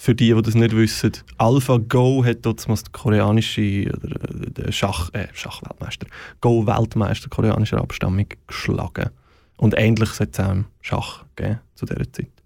für 0.00 0.14
die, 0.14 0.32
die 0.32 0.42
das 0.42 0.54
nicht 0.54 0.74
wissen. 0.74 1.12
AlphaGo 1.36 2.24
hat 2.24 2.38
dort 2.46 2.66
mal 2.66 2.74
die 2.74 2.90
koreanische 2.90 3.92
oder, 3.92 4.30
äh, 4.30 4.50
der 4.50 4.72
Schach, 4.72 5.10
äh, 5.12 5.28
Schachweltmeister, 5.34 6.06
Go-Weltmeister 6.40 7.28
koreanischer 7.28 7.78
Abstammung 7.78 8.26
geschlagen. 8.46 9.10
Und 9.58 9.74
ähnlich 9.76 10.18
hat 10.18 10.30
es 10.32 10.40
auch 10.40 10.52
im 10.52 10.64
Schach 10.80 11.26
gegeben 11.36 11.60
zu 11.74 11.84
dieser 11.84 12.10
Zeit. 12.10 12.39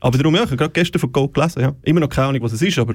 Aber 0.00 0.18
darum, 0.18 0.34
ja, 0.34 0.42
ich 0.42 0.46
habe 0.48 0.56
gerade 0.56 0.72
gestern 0.72 0.98
von 1.00 1.12
Go 1.12 1.28
gelesen. 1.28 1.60
Ja. 1.60 1.74
Immer 1.82 2.00
noch 2.00 2.08
keine 2.08 2.28
Ahnung, 2.28 2.42
was 2.42 2.52
es 2.52 2.62
ist, 2.62 2.78
aber 2.78 2.94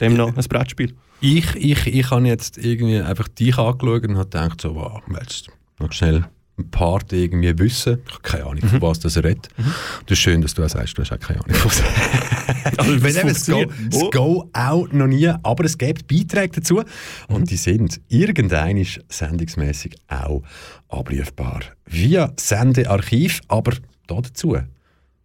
dem 0.00 0.14
noch 0.16 0.28
ein 0.36 0.44
Brettspiel. 0.44 0.94
Ich, 1.20 1.54
ich, 1.56 1.86
ich 1.86 2.10
habe 2.10 2.26
jetzt 2.26 2.58
irgendwie 2.58 2.98
einfach 3.00 3.28
dich 3.28 3.56
angeschaut 3.58 4.04
und 4.06 4.16
habe 4.16 4.24
gedacht, 4.24 4.60
so, 4.60 4.74
wow, 4.74 5.00
jetzt 5.20 5.48
noch 5.78 5.92
schnell 5.92 6.24
ein 6.56 6.70
Part 6.70 7.12
irgendwie 7.12 7.56
wissen. 7.58 7.98
Ich 8.06 8.12
habe 8.12 8.22
keine 8.22 8.44
Ahnung, 8.44 8.60
Mhm. 8.62 8.68
von 8.68 8.82
was 8.82 9.00
das 9.00 9.16
redet. 9.16 9.48
Das 9.56 10.12
ist 10.12 10.18
schön, 10.18 10.40
dass 10.40 10.54
du 10.54 10.62
auch 10.64 10.68
sagst, 10.68 10.96
du 10.96 11.02
hast 11.02 11.12
auch 11.12 11.18
keine 11.18 11.40
Ahnung. 11.44 11.56
Also, 12.76 13.02
Wenn 13.02 13.16
eben 13.16 13.28
das 13.28 13.46
Go, 13.46 13.64
das 13.64 14.00
Wo? 14.00 14.10
Go 14.10 14.50
auch 14.52 14.88
noch 14.92 15.06
nie, 15.06 15.28
aber 15.28 15.64
es 15.64 15.76
gibt 15.78 16.06
Beiträge 16.08 16.60
dazu 16.60 16.82
und 17.28 17.50
die 17.50 17.56
sind 17.56 18.00
irgendeinisch 18.08 19.00
sendungsmäßig 19.08 19.94
auch 20.08 20.42
abrufbar. 20.88 21.60
Via 21.86 22.32
Sendearchiv, 22.38 23.40
aber 23.48 23.72
da 24.06 24.20
dazu 24.20 24.56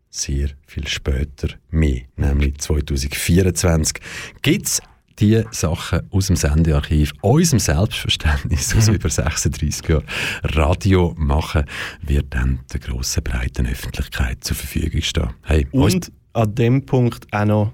sehr 0.09 0.49
viel 0.65 0.87
später 0.87 1.49
mehr, 1.69 2.01
nämlich 2.15 2.57
2024, 2.57 4.01
gibt 4.41 4.65
es 4.65 4.81
die 5.19 5.43
Sachen 5.51 6.01
aus 6.11 6.27
dem 6.27 6.35
Sendearchiv, 6.35 7.13
unserem 7.21 7.59
Selbstverständnis 7.59 8.75
aus 8.75 8.87
über 8.87 9.09
36 9.09 9.87
Jahren 9.87 10.05
Radio 10.43 11.13
machen, 11.17 11.65
wird 12.01 12.33
dann 12.33 12.59
der 12.71 12.79
grossen 12.79 13.23
breiten 13.23 13.67
Öffentlichkeit 13.67 14.43
zur 14.43 14.55
Verfügung 14.55 15.01
stehen. 15.01 15.29
Hey, 15.43 15.67
Und 15.71 16.11
an 16.33 16.55
dem 16.55 16.85
Punkt 16.85 17.27
auch 17.31 17.45
noch, 17.45 17.73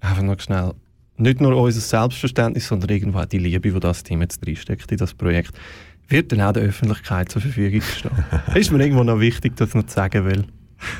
einfach 0.00 0.22
noch 0.22 0.40
schnell, 0.40 0.72
nicht 1.16 1.40
nur 1.40 1.54
unser 1.54 1.80
Selbstverständnis, 1.80 2.68
sondern 2.68 2.88
irgendwo 2.88 3.18
auch 3.18 3.26
die 3.26 3.38
Liebe, 3.38 3.70
die 3.70 3.80
das 3.80 4.02
Team 4.02 4.22
jetzt 4.22 4.44
reinsteckt 4.46 4.90
in 4.90 4.98
das 4.98 5.12
Projekt, 5.12 5.52
wird 6.08 6.32
dann 6.32 6.40
auch 6.40 6.52
der 6.52 6.62
Öffentlichkeit 6.62 7.30
zur 7.30 7.42
Verfügung 7.42 7.82
stehen. 7.82 8.10
ist 8.54 8.72
mir 8.72 8.82
irgendwo 8.82 9.04
noch 9.04 9.20
wichtig, 9.20 9.54
das 9.56 9.74
noch 9.74 9.84
zu 9.84 9.94
sagen, 9.94 10.24
weil 10.24 10.44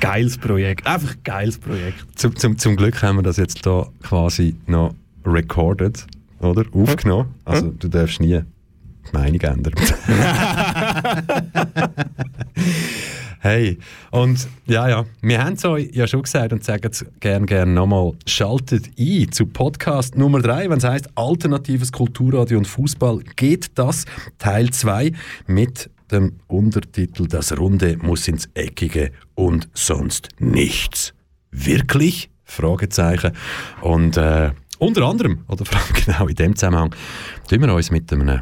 geiles 0.00 0.38
Projekt, 0.38 0.86
einfach 0.86 1.14
geiles 1.24 1.58
Projekt. 1.58 2.04
Zum, 2.16 2.36
zum, 2.36 2.58
zum 2.58 2.76
Glück 2.76 3.02
haben 3.02 3.16
wir 3.16 3.22
das 3.22 3.36
jetzt 3.36 3.66
da 3.66 3.88
quasi 4.02 4.54
noch 4.66 4.94
recorded, 5.24 6.06
oder? 6.40 6.64
Aufgenommen. 6.72 7.34
Also 7.44 7.70
du 7.70 7.88
darfst 7.88 8.20
nie 8.20 8.38
die 8.38 9.16
Meinung 9.16 9.40
ändern. 9.40 9.74
hey, 13.40 13.78
und 14.10 14.48
ja, 14.66 14.88
ja, 14.88 15.04
wir 15.22 15.44
haben 15.44 15.54
es 15.54 15.64
euch 15.64 15.90
ja 15.92 16.06
schon 16.06 16.22
gesagt 16.22 16.52
und 16.52 16.64
sagen 16.64 16.88
es 16.90 17.04
gerne, 17.20 17.46
gerne 17.46 17.72
nochmal. 17.72 18.12
Schaltet 18.26 18.90
ein 18.98 19.32
zu 19.32 19.46
Podcast 19.46 20.16
Nummer 20.16 20.40
3, 20.40 20.70
wenn 20.70 20.78
es 20.78 20.84
heisst 20.84 21.08
Alternatives 21.14 21.92
Kulturradio 21.92 22.58
und 22.58 22.66
Fußball 22.66 23.20
geht 23.36 23.78
das, 23.78 24.04
Teil 24.38 24.70
2 24.70 25.12
mit 25.46 25.90
dem 26.10 26.40
Untertitel 26.46 27.26
Das 27.26 27.56
Runde 27.56 27.96
muss 27.98 28.28
ins 28.28 28.48
Eckige 28.54 29.12
und 29.34 29.68
sonst 29.74 30.28
nichts. 30.38 31.14
Wirklich? 31.50 32.30
Fragezeichen. 32.44 33.32
Und 33.80 34.16
äh, 34.16 34.52
unter 34.78 35.02
anderem, 35.02 35.44
oder 35.48 35.64
genau 36.06 36.26
in 36.26 36.34
dem 36.34 36.56
Zusammenhang, 36.56 36.94
tun 37.48 37.60
wir 37.60 37.74
uns 37.74 37.90
mit 37.90 38.12
einem, 38.12 38.40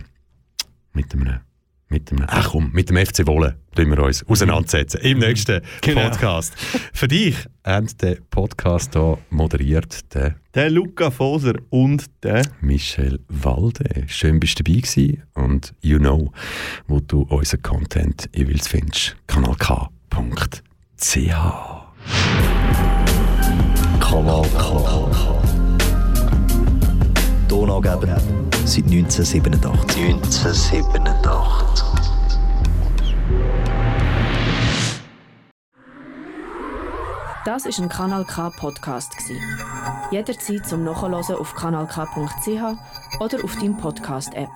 mit 0.92 1.12
einem, 1.12 1.40
mit 1.88 2.10
einem, 2.12 2.24
ach 2.28 2.50
komm, 2.50 2.70
mit 2.72 2.90
dem 2.90 2.96
FC 2.96 3.26
Wolle 3.26 3.56
tun 3.74 3.90
wir 3.90 4.02
uns 4.02 4.26
auseinandersetzen 4.26 5.00
im 5.00 5.18
nächsten 5.18 5.62
Genau. 5.80 6.02
Podcast. 6.08 6.54
Für 6.92 7.08
dich 7.08 7.34
haben 7.64 7.88
den 8.00 8.18
Podcast 8.30 8.92
hier 8.94 9.18
moderiert 9.30 10.14
der 10.14 10.34
Der 10.54 10.70
Luca 10.70 11.10
Foser 11.10 11.54
und 11.70 12.04
der 12.22 12.42
Michel 12.60 13.20
Walde. 13.28 14.04
Schön 14.06 14.38
bist 14.40 14.58
du 14.58 14.64
dabei 14.64 14.80
gewesen 14.80 15.22
und 15.34 15.74
you 15.80 15.98
know, 15.98 16.32
wo 16.86 17.00
du 17.00 17.22
unseren 17.22 17.62
Content 17.62 18.28
jeweils 18.34 18.68
findest. 18.68 19.16
kanalk.ch 19.26 19.78
Kanal 24.00 24.46
K. 24.58 25.38
Region 27.58 27.70
angeben. 27.70 28.47
Seit 28.68 28.84
1987. 28.84 29.96
1987. 29.96 31.88
Das 37.46 37.64
ist 37.64 37.78
ein 37.78 37.88
Kanal 37.88 38.26
K 38.26 38.50
Podcast 38.50 39.16
gsi. 39.16 39.40
Jederzeit 40.10 40.66
zum 40.66 40.84
Nachhören 40.84 41.14
auf 41.14 41.54
kanalk.ch 41.54 43.20
oder 43.20 43.42
auf 43.42 43.56
deinem 43.56 43.78
Podcast 43.78 44.34
App. 44.34 44.50